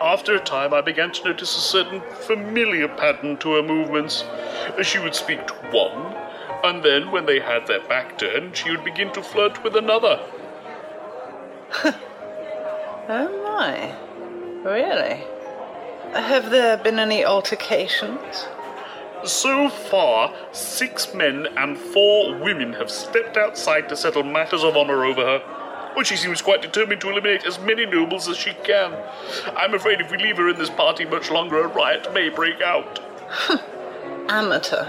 After 0.00 0.34
a 0.34 0.40
time, 0.40 0.74
I 0.74 0.80
began 0.80 1.12
to 1.12 1.24
notice 1.24 1.56
a 1.56 1.60
certain 1.60 2.00
familiar 2.26 2.88
pattern 2.88 3.36
to 3.38 3.52
her 3.54 3.62
movements. 3.62 4.24
She 4.82 4.98
would 4.98 5.14
speak 5.14 5.46
to 5.46 5.54
one, 5.70 6.16
and 6.64 6.82
then 6.82 7.12
when 7.12 7.26
they 7.26 7.38
had 7.38 7.68
their 7.68 7.80
back 7.86 8.18
turned, 8.18 8.56
she 8.56 8.70
would 8.70 8.84
begin 8.84 9.12
to 9.12 9.22
flirt 9.22 9.62
with 9.62 9.76
another. 9.76 10.20
Oh 13.10 13.42
my. 13.42 13.96
Really? 14.70 15.24
Have 16.12 16.50
there 16.50 16.76
been 16.76 16.98
any 16.98 17.24
altercations? 17.24 18.46
So 19.24 19.70
far, 19.70 20.34
six 20.52 21.14
men 21.14 21.46
and 21.56 21.78
four 21.78 22.34
women 22.34 22.74
have 22.74 22.90
stepped 22.90 23.38
outside 23.38 23.88
to 23.88 23.96
settle 23.96 24.24
matters 24.24 24.62
of 24.62 24.76
honor 24.76 25.06
over 25.06 25.22
her. 25.22 25.57
Well, 25.98 26.04
she 26.04 26.14
seems 26.14 26.40
quite 26.40 26.62
determined 26.62 27.00
to 27.00 27.10
eliminate 27.10 27.44
as 27.44 27.58
many 27.58 27.84
nobles 27.84 28.28
as 28.28 28.36
she 28.36 28.52
can. 28.62 28.94
I'm 29.56 29.74
afraid 29.74 30.00
if 30.00 30.12
we 30.12 30.18
leave 30.18 30.36
her 30.36 30.48
in 30.48 30.56
this 30.56 30.70
party 30.70 31.04
much 31.04 31.28
longer, 31.28 31.60
a 31.60 31.66
riot 31.66 32.14
may 32.14 32.28
break 32.28 32.60
out. 32.60 33.00
Amateur. 34.28 34.86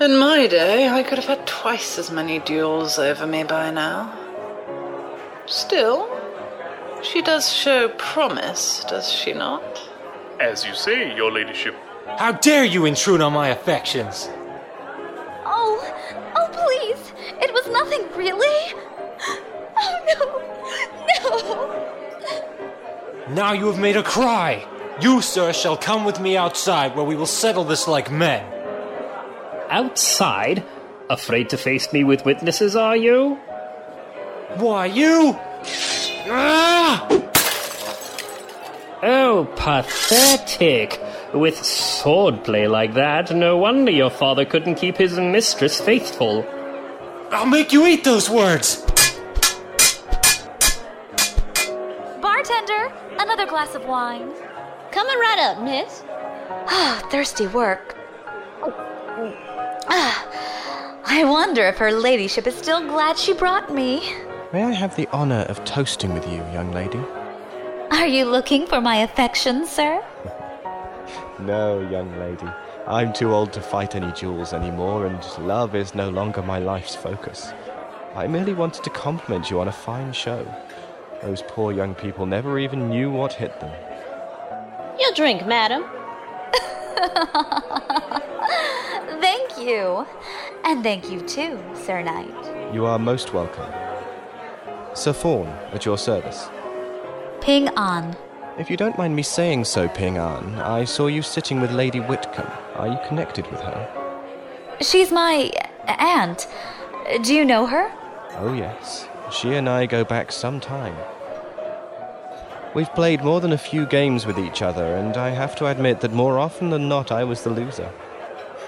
In 0.00 0.16
my 0.16 0.46
day, 0.46 0.88
I 0.88 1.02
could 1.02 1.18
have 1.18 1.26
had 1.26 1.44
twice 1.44 1.98
as 1.98 2.12
many 2.12 2.38
duels 2.38 3.00
over 3.00 3.26
me 3.26 3.42
by 3.42 3.72
now. 3.72 4.16
Still, 5.46 6.08
she 7.02 7.20
does 7.20 7.52
show 7.52 7.88
promise, 7.98 8.84
does 8.84 9.10
she 9.10 9.32
not? 9.32 9.90
As 10.38 10.64
you 10.64 10.76
say, 10.76 11.16
your 11.16 11.32
ladyship. 11.32 11.74
How 12.16 12.30
dare 12.30 12.64
you 12.64 12.84
intrude 12.84 13.22
on 13.22 13.32
my 13.32 13.48
affections? 13.48 14.28
Oh, 15.44 15.94
oh, 16.36 16.48
please. 16.52 17.12
It 17.42 17.52
was 17.52 17.66
nothing, 17.72 18.06
really. 18.16 18.85
No. 20.06 20.42
No. 21.22 21.76
Now 23.30 23.52
you 23.52 23.66
have 23.66 23.78
made 23.78 23.96
her 23.96 24.02
cry. 24.02 24.64
You, 25.00 25.20
sir, 25.20 25.52
shall 25.52 25.76
come 25.76 26.04
with 26.04 26.20
me 26.20 26.36
outside 26.36 26.94
where 26.96 27.04
we 27.04 27.16
will 27.16 27.26
settle 27.26 27.64
this 27.64 27.86
like 27.88 28.10
men. 28.10 28.44
Outside? 29.68 30.64
Afraid 31.10 31.50
to 31.50 31.58
face 31.58 31.92
me 31.92 32.04
with 32.04 32.24
witnesses, 32.24 32.76
are 32.76 32.96
you? 32.96 33.34
Why, 34.56 34.86
you. 34.86 35.36
Ah! 36.28 37.06
Oh, 39.02 39.52
pathetic. 39.56 41.00
With 41.34 41.56
swordplay 41.56 42.70
like 42.70 42.94
that, 42.94 43.34
no 43.34 43.58
wonder 43.58 43.90
your 43.90 44.10
father 44.10 44.44
couldn't 44.44 44.76
keep 44.76 44.96
his 44.96 45.18
mistress 45.18 45.80
faithful. 45.80 46.46
I'll 47.30 47.46
make 47.46 47.72
you 47.72 47.86
eat 47.86 48.04
those 48.04 48.30
words! 48.30 48.85
Bartender, 52.46 52.92
another 53.18 53.44
glass 53.44 53.74
of 53.74 53.86
wine. 53.86 54.30
Coming 54.92 55.18
right 55.18 55.38
up, 55.40 55.64
miss. 55.64 56.04
Ah, 56.68 57.04
thirsty 57.10 57.48
work. 57.48 57.96
Ah, 59.88 60.28
I 61.06 61.24
wonder 61.24 61.66
if 61.66 61.76
her 61.78 61.90
ladyship 61.90 62.46
is 62.46 62.54
still 62.54 62.86
glad 62.86 63.18
she 63.18 63.32
brought 63.32 63.74
me. 63.74 64.14
May 64.52 64.62
I 64.62 64.70
have 64.70 64.94
the 64.94 65.08
honor 65.12 65.44
of 65.48 65.64
toasting 65.64 66.14
with 66.14 66.24
you, 66.28 66.36
young 66.52 66.70
lady? 66.70 67.00
Are 67.90 68.06
you 68.06 68.24
looking 68.24 68.68
for 68.68 68.80
my 68.80 68.98
affection, 68.98 69.66
sir? 69.66 70.00
no, 71.40 71.80
young 71.90 72.16
lady. 72.20 72.48
I'm 72.86 73.12
too 73.12 73.34
old 73.34 73.52
to 73.54 73.60
fight 73.60 73.96
any 73.96 74.12
duels 74.12 74.52
anymore, 74.52 75.06
and 75.06 75.20
love 75.44 75.74
is 75.74 75.96
no 75.96 76.10
longer 76.10 76.42
my 76.42 76.60
life's 76.60 76.94
focus. 76.94 77.52
I 78.14 78.28
merely 78.28 78.54
wanted 78.54 78.84
to 78.84 78.90
compliment 78.90 79.50
you 79.50 79.58
on 79.60 79.66
a 79.66 79.72
fine 79.72 80.12
show. 80.12 80.46
Those 81.22 81.42
poor 81.42 81.72
young 81.72 81.94
people 81.94 82.26
never 82.26 82.58
even 82.58 82.88
knew 82.88 83.10
what 83.10 83.32
hit 83.32 83.58
them. 83.60 83.72
Your 84.98 85.12
drink, 85.14 85.46
madam. 85.46 85.84
thank 89.20 89.58
you. 89.58 90.06
And 90.64 90.82
thank 90.82 91.10
you 91.10 91.20
too, 91.20 91.62
Sir 91.74 92.02
Knight. 92.02 92.74
You 92.74 92.86
are 92.86 92.98
most 92.98 93.32
welcome. 93.32 93.70
Sir 94.94 95.12
Fawn, 95.12 95.46
at 95.72 95.84
your 95.84 95.98
service. 95.98 96.48
Ping 97.40 97.68
An. 97.76 98.16
If 98.58 98.70
you 98.70 98.76
don't 98.76 98.96
mind 98.96 99.14
me 99.14 99.22
saying 99.22 99.64
so, 99.64 99.88
Ping 99.88 100.16
An, 100.16 100.58
I 100.58 100.84
saw 100.84 101.06
you 101.06 101.22
sitting 101.22 101.60
with 101.60 101.72
Lady 101.72 102.00
Whitcomb. 102.00 102.50
Are 102.76 102.88
you 102.88 102.98
connected 103.06 103.46
with 103.50 103.60
her? 103.60 104.76
She's 104.80 105.12
my 105.12 105.50
aunt. 105.86 106.48
Do 107.22 107.34
you 107.34 107.44
know 107.44 107.66
her? 107.66 107.92
Oh, 108.38 108.54
yes. 108.54 109.08
She 109.30 109.54
and 109.54 109.68
I 109.68 109.86
go 109.86 110.04
back 110.04 110.30
some 110.30 110.60
time. 110.60 110.96
We've 112.74 112.92
played 112.94 113.24
more 113.24 113.40
than 113.40 113.52
a 113.52 113.58
few 113.58 113.86
games 113.86 114.24
with 114.24 114.38
each 114.38 114.62
other, 114.62 114.96
and 114.96 115.16
I 115.16 115.30
have 115.30 115.56
to 115.56 115.66
admit 115.66 116.00
that 116.00 116.12
more 116.12 116.38
often 116.38 116.70
than 116.70 116.88
not 116.88 117.10
I 117.10 117.24
was 117.24 117.42
the 117.42 117.50
loser. 117.50 117.90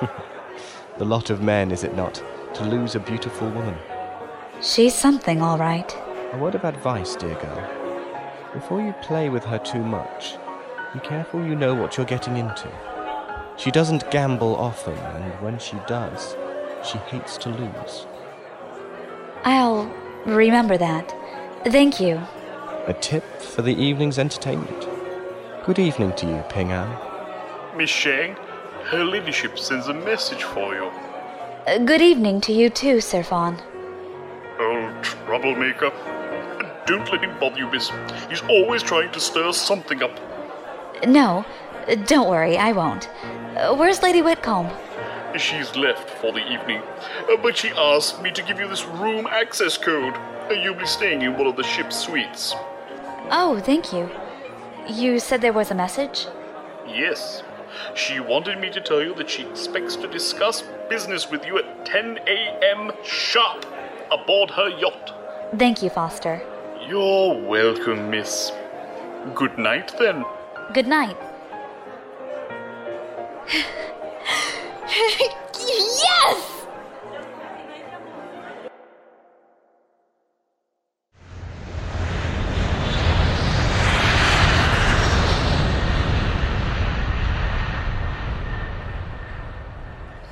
the 0.99 1.05
lot 1.05 1.31
of 1.31 1.43
men, 1.43 1.71
is 1.71 1.85
it 1.85 1.95
not, 1.95 2.23
to 2.55 2.65
lose 2.65 2.95
a 2.95 3.01
beautiful 3.01 3.49
woman? 3.51 3.77
She's 4.61 4.95
something, 4.95 5.43
all 5.43 5.59
right. 5.59 5.97
A 6.33 6.39
word 6.39 6.57
of 6.57 6.65
advice, 6.65 7.15
dear 7.15 7.35
girl. 7.35 7.71
Before 8.53 8.81
you 8.81 8.95
play 9.03 9.29
with 9.29 9.45
her 9.45 9.59
too 9.59 9.85
much, 9.85 10.37
be 10.93 11.01
careful 11.01 11.45
you 11.45 11.55
know 11.55 11.75
what 11.75 11.97
you're 11.97 12.07
getting 12.07 12.37
into. 12.37 12.69
She 13.57 13.71
doesn't 13.71 14.11
gamble 14.11 14.57
often, 14.57 14.97
and 14.97 15.41
when 15.41 15.59
she 15.59 15.77
does, 15.87 16.37
she 16.83 16.99
hates 16.99 17.37
to 17.39 17.51
lose. 17.51 18.07
I'll 19.45 19.93
remember 20.35 20.77
that. 20.79 21.15
Thank 21.67 22.01
you. 22.01 22.21
A 22.87 22.95
tip 22.95 23.25
for 23.41 23.63
the 23.63 23.75
evening's 23.75 24.19
entertainment. 24.19 24.89
Good 25.65 25.79
evening 25.79 26.15
to 26.17 26.27
you, 26.27 26.43
Ping 26.49 26.73
An. 26.73 26.89
Miss 27.77 27.91
Zhang, 27.91 28.37
her 28.85 29.05
ladyship 29.05 29.59
sends 29.59 29.89
a 29.89 29.95
message 29.95 30.43
for 30.43 30.75
you. 30.75 30.91
Uh, 31.67 31.79
good 31.79 32.01
evening 32.01 32.41
to 32.41 32.53
you 32.53 32.71
too, 32.71 33.01
Sir 33.01 33.23
Fawn. 33.23 33.61
Old 34.59 35.03
troublemaker. 35.03 35.93
Don't 36.87 37.13
let 37.13 37.23
him 37.23 37.39
bother 37.39 37.59
you, 37.59 37.71
miss. 37.71 37.91
He's 38.31 38.41
always 38.49 38.83
trying 38.83 39.13
to 39.13 39.21
stir 39.21 39.53
something 39.53 40.03
up. 40.03 40.19
No, 41.07 41.45
don't 42.07 42.29
worry, 42.29 42.57
I 42.57 42.73
won't. 42.73 43.09
Uh, 43.57 43.75
where's 43.75 44.03
Lady 44.03 44.23
Whitcomb? 44.23 44.71
She's 45.37 45.77
left 45.77 46.09
for 46.21 46.33
the 46.33 46.45
evening, 46.53 46.83
uh, 47.31 47.37
but 47.43 47.57
she 47.57 47.69
asked 47.71 48.23
me 48.23 48.31
to 48.33 48.43
give 48.43 48.59
you 48.59 48.67
this 48.69 48.85
room 48.87 49.27
access 49.27 49.77
code. 49.77 50.15
Uh, 50.51 50.55
you'll 50.55 50.75
be 50.75 50.87
staying 50.87 51.23
in 51.23 51.37
one 51.37 51.47
of 51.47 51.57
the 51.57 51.63
ship's 51.63 51.97
suites. 51.97 52.55
Oh, 53.31 53.61
thank 53.65 53.93
you. 53.93 54.11
You 54.89 55.21
said 55.21 55.43
there 55.43 55.53
was 55.53 55.71
a 55.71 55.75
message? 55.75 56.27
Yes. 56.87 57.43
She 57.95 58.21
wanted 58.21 58.59
me 58.59 58.71
to 58.71 58.81
tell 58.81 59.03
you 59.03 59.15
that 59.15 59.29
she 59.29 59.43
expects 59.47 59.97
to 59.97 60.09
discuss 60.09 60.63
business 60.89 61.31
with 61.31 61.45
you 61.45 61.59
at 61.59 61.85
10 61.85 62.19
a.m. 62.27 62.91
sharp 63.05 63.67
aboard 64.11 64.51
her 64.51 64.71
yacht. 64.71 65.15
Thank 65.57 65.83
you, 65.83 65.91
Foster. 65.91 66.43
You're 66.87 67.39
welcome, 67.43 68.11
miss. 68.11 68.51
Good 69.35 69.59
night, 69.59 69.95
then. 69.99 70.25
Good 70.73 70.87
night. 70.87 71.17
yes! 74.89 76.59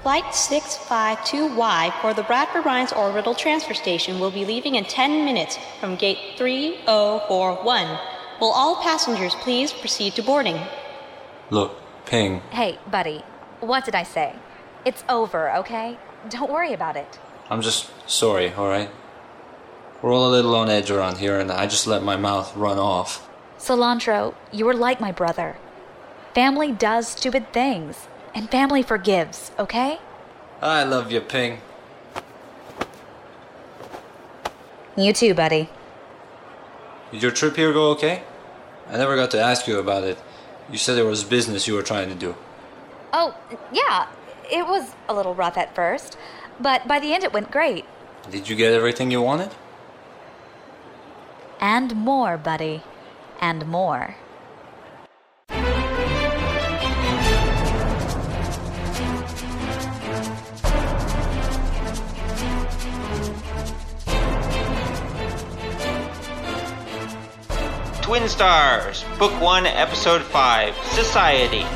Flight 0.02 0.24
652Y 0.24 2.00
for 2.00 2.14
the 2.14 2.22
Bradford 2.22 2.64
Rhines 2.64 2.92
Orbital 2.92 3.34
Transfer 3.34 3.74
Station 3.74 4.18
will 4.18 4.30
be 4.30 4.46
leaving 4.46 4.76
in 4.76 4.84
10 4.84 5.26
minutes 5.26 5.58
from 5.80 5.96
gate 5.96 6.38
3041. 6.38 7.98
Will 8.40 8.52
all 8.52 8.82
passengers 8.82 9.34
please 9.34 9.74
proceed 9.74 10.14
to 10.14 10.22
boarding? 10.22 10.58
Look, 11.50 11.76
Ping. 12.06 12.40
Hey, 12.52 12.78
buddy, 12.90 13.22
what 13.60 13.84
did 13.84 13.94
I 13.94 14.04
say? 14.04 14.34
It's 14.86 15.02
over, 15.08 15.52
okay? 15.56 15.98
Don't 16.30 16.48
worry 16.48 16.72
about 16.72 16.94
it. 16.94 17.18
I'm 17.50 17.60
just 17.60 17.90
sorry, 18.08 18.52
alright? 18.54 18.88
We're 20.00 20.14
all 20.14 20.28
a 20.28 20.30
little 20.30 20.54
on 20.54 20.70
edge 20.70 20.92
around 20.92 21.18
here, 21.18 21.40
and 21.40 21.50
I 21.50 21.66
just 21.66 21.88
let 21.88 22.04
my 22.04 22.16
mouth 22.16 22.56
run 22.56 22.78
off. 22.78 23.28
Solantro, 23.58 24.36
you 24.52 24.68
are 24.68 24.74
like 24.74 25.00
my 25.00 25.10
brother. 25.10 25.56
Family 26.34 26.70
does 26.70 27.08
stupid 27.08 27.52
things, 27.52 28.06
and 28.32 28.48
family 28.48 28.80
forgives, 28.80 29.50
okay? 29.58 29.98
I 30.62 30.84
love 30.84 31.10
you, 31.10 31.20
Ping. 31.20 31.58
You 34.96 35.12
too, 35.12 35.34
buddy. 35.34 35.68
Did 37.10 37.22
your 37.24 37.32
trip 37.32 37.56
here 37.56 37.72
go 37.72 37.90
okay? 37.90 38.22
I 38.88 38.98
never 38.98 39.16
got 39.16 39.32
to 39.32 39.40
ask 39.40 39.66
you 39.66 39.80
about 39.80 40.04
it. 40.04 40.16
You 40.70 40.78
said 40.78 40.94
there 40.94 41.04
was 41.04 41.24
business 41.24 41.66
you 41.66 41.74
were 41.74 41.82
trying 41.82 42.08
to 42.08 42.14
do. 42.14 42.36
Oh, 43.12 43.34
yeah, 43.72 44.06
it 44.50 44.66
was 44.66 44.94
a 45.08 45.14
little 45.14 45.34
rough 45.34 45.56
at 45.56 45.74
first, 45.74 46.16
but 46.60 46.86
by 46.86 46.98
the 47.00 47.12
end 47.12 47.24
it 47.24 47.32
went 47.32 47.50
great. 47.50 47.84
Did 48.30 48.48
you 48.48 48.56
get 48.56 48.72
everything 48.72 49.10
you 49.10 49.22
wanted? 49.22 49.50
And 51.60 51.94
more, 51.96 52.36
buddy. 52.36 52.82
And 53.40 53.66
more. 53.66 54.16
Twin 68.02 68.28
Stars, 68.28 69.04
Book 69.18 69.32
1, 69.40 69.66
Episode 69.66 70.22
5, 70.22 70.76
Society, 70.92 71.66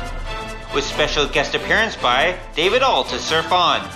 with 0.73 0.83
special 0.83 1.27
guest 1.27 1.55
appearance 1.55 1.95
by 1.95 2.37
David 2.55 2.81
Ault 2.81 3.09
to 3.09 3.19
Sir 3.19 3.41
Fawn. 3.43 3.87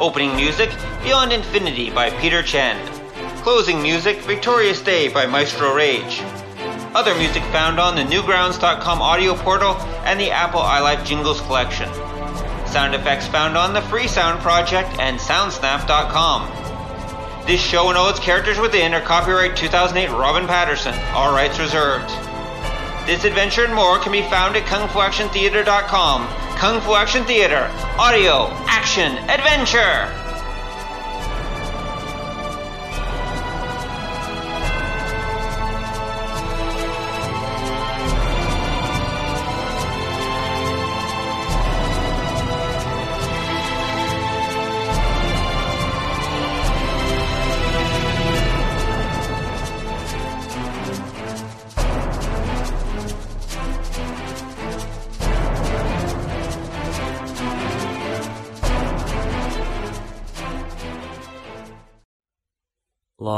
Opening 0.00 0.34
music, 0.36 0.70
Beyond 1.02 1.32
Infinity 1.32 1.90
by 1.90 2.10
Peter 2.10 2.42
Chen. 2.42 2.76
Closing 3.42 3.82
music, 3.82 4.18
Victorious 4.18 4.80
Day 4.80 5.08
by 5.08 5.26
Maestro 5.26 5.74
Rage. 5.74 6.22
Other 6.94 7.14
music 7.16 7.42
found 7.44 7.80
on 7.80 7.96
the 7.96 8.02
Newgrounds.com 8.02 9.02
audio 9.02 9.34
portal 9.34 9.74
and 10.04 10.20
the 10.20 10.30
Apple 10.30 10.60
iLife 10.60 11.04
Jingles 11.04 11.40
collection. 11.42 11.92
Sound 12.66 12.94
effects 12.94 13.26
found 13.26 13.56
on 13.56 13.72
the 13.72 13.80
Freesound 13.80 14.40
Project 14.40 14.88
and 14.98 15.18
Soundsnap.com. 15.18 17.46
This 17.46 17.60
show 17.60 17.88
and 17.88 17.98
all 17.98 18.08
its 18.08 18.20
characters 18.20 18.60
within 18.60 18.94
are 18.94 19.00
copyright 19.00 19.56
2008 19.56 20.10
Robin 20.10 20.46
Patterson, 20.46 20.94
all 21.12 21.32
rights 21.32 21.58
reserved. 21.58 22.08
This 23.06 23.24
adventure 23.24 23.64
and 23.64 23.74
more 23.74 23.98
can 23.98 24.12
be 24.12 24.22
found 24.22 24.54
at 24.54 24.64
kungfuactiontheater.com. 24.66 26.28
Kung 26.56 26.80
Fu 26.80 26.94
Action 26.94 27.24
Theater, 27.24 27.68
audio, 27.98 28.46
action, 28.68 29.16
adventure! 29.28 30.21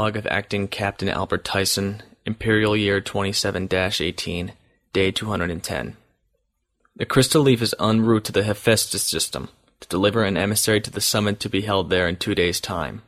Of 0.05 0.27
Acting 0.27 0.67
Captain 0.67 1.09
Albert 1.09 1.43
Tyson, 1.43 2.03
Imperial 2.27 2.77
Year 2.77 3.01
27 3.01 3.67
18, 3.73 4.53
Day 4.93 5.11
210. 5.11 5.97
The 6.95 7.05
crystal 7.07 7.41
leaf 7.41 7.59
is 7.63 7.73
en 7.79 8.01
route 8.01 8.23
to 8.25 8.31
the 8.31 8.43
Hephaestus 8.43 9.01
system 9.01 9.49
to 9.79 9.87
deliver 9.87 10.23
an 10.23 10.37
emissary 10.37 10.79
to 10.81 10.91
the 10.91 11.01
summit 11.01 11.39
to 11.39 11.49
be 11.49 11.61
held 11.61 11.89
there 11.89 12.07
in 12.07 12.17
two 12.17 12.35
days' 12.35 12.61
time. 12.61 13.01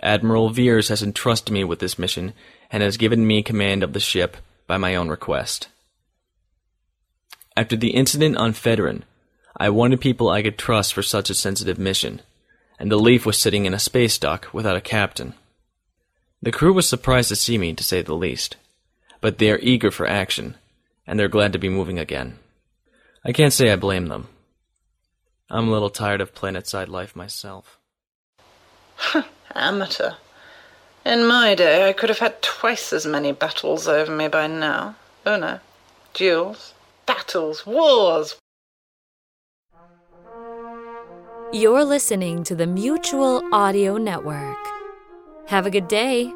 Admiral 0.00 0.50
Veers 0.50 0.90
has 0.90 1.02
entrusted 1.02 1.52
me 1.52 1.64
with 1.64 1.80
this 1.80 1.98
mission 1.98 2.34
and 2.70 2.84
has 2.84 2.96
given 2.98 3.26
me 3.26 3.42
command 3.42 3.82
of 3.82 3.92
the 3.92 3.98
ship 3.98 4.36
by 4.68 4.76
my 4.76 4.94
own 4.94 5.08
request. 5.08 5.66
After 7.56 7.74
the 7.74 7.94
incident 7.94 8.36
on 8.36 8.52
Federin, 8.52 9.02
I 9.56 9.70
wanted 9.70 10.00
people 10.00 10.28
I 10.28 10.42
could 10.42 10.56
trust 10.56 10.94
for 10.94 11.02
such 11.02 11.30
a 11.30 11.34
sensitive 11.34 11.78
mission, 11.78 12.22
and 12.78 12.92
the 12.92 12.96
Leaf 12.96 13.26
was 13.26 13.38
sitting 13.38 13.66
in 13.66 13.74
a 13.74 13.80
space 13.80 14.18
dock 14.18 14.48
without 14.52 14.76
a 14.76 14.80
captain. 14.80 15.34
The 16.44 16.52
crew 16.52 16.74
was 16.74 16.86
surprised 16.86 17.30
to 17.30 17.36
see 17.36 17.56
me, 17.56 17.72
to 17.72 17.82
say 17.82 18.02
the 18.02 18.12
least, 18.12 18.56
but 19.22 19.38
they 19.38 19.50
are 19.50 19.58
eager 19.62 19.90
for 19.90 20.06
action, 20.06 20.56
and 21.06 21.18
they're 21.18 21.26
glad 21.26 21.54
to 21.54 21.58
be 21.58 21.70
moving 21.70 21.98
again. 21.98 22.38
I 23.24 23.32
can't 23.32 23.54
say 23.54 23.72
I 23.72 23.76
blame 23.76 24.08
them. 24.08 24.28
I'm 25.48 25.68
a 25.68 25.72
little 25.72 25.88
tired 25.88 26.20
of 26.20 26.34
planetside 26.34 26.88
life 26.88 27.16
myself. 27.16 27.78
Amateur. 29.54 30.16
In 31.06 31.26
my 31.26 31.54
day, 31.54 31.88
I 31.88 31.94
could 31.94 32.10
have 32.10 32.18
had 32.18 32.42
twice 32.42 32.92
as 32.92 33.06
many 33.06 33.32
battles 33.32 33.88
over 33.88 34.14
me 34.14 34.28
by 34.28 34.46
now. 34.46 34.96
Oh 35.24 35.38
no. 35.38 35.60
Duels, 36.12 36.74
battles, 37.06 37.64
wars. 37.64 38.36
You're 41.54 41.84
listening 41.84 42.44
to 42.44 42.54
the 42.54 42.66
Mutual 42.66 43.42
Audio 43.50 43.96
Network. 43.96 44.73
Have 45.46 45.66
a 45.66 45.70
good 45.70 45.88
day. 45.88 46.32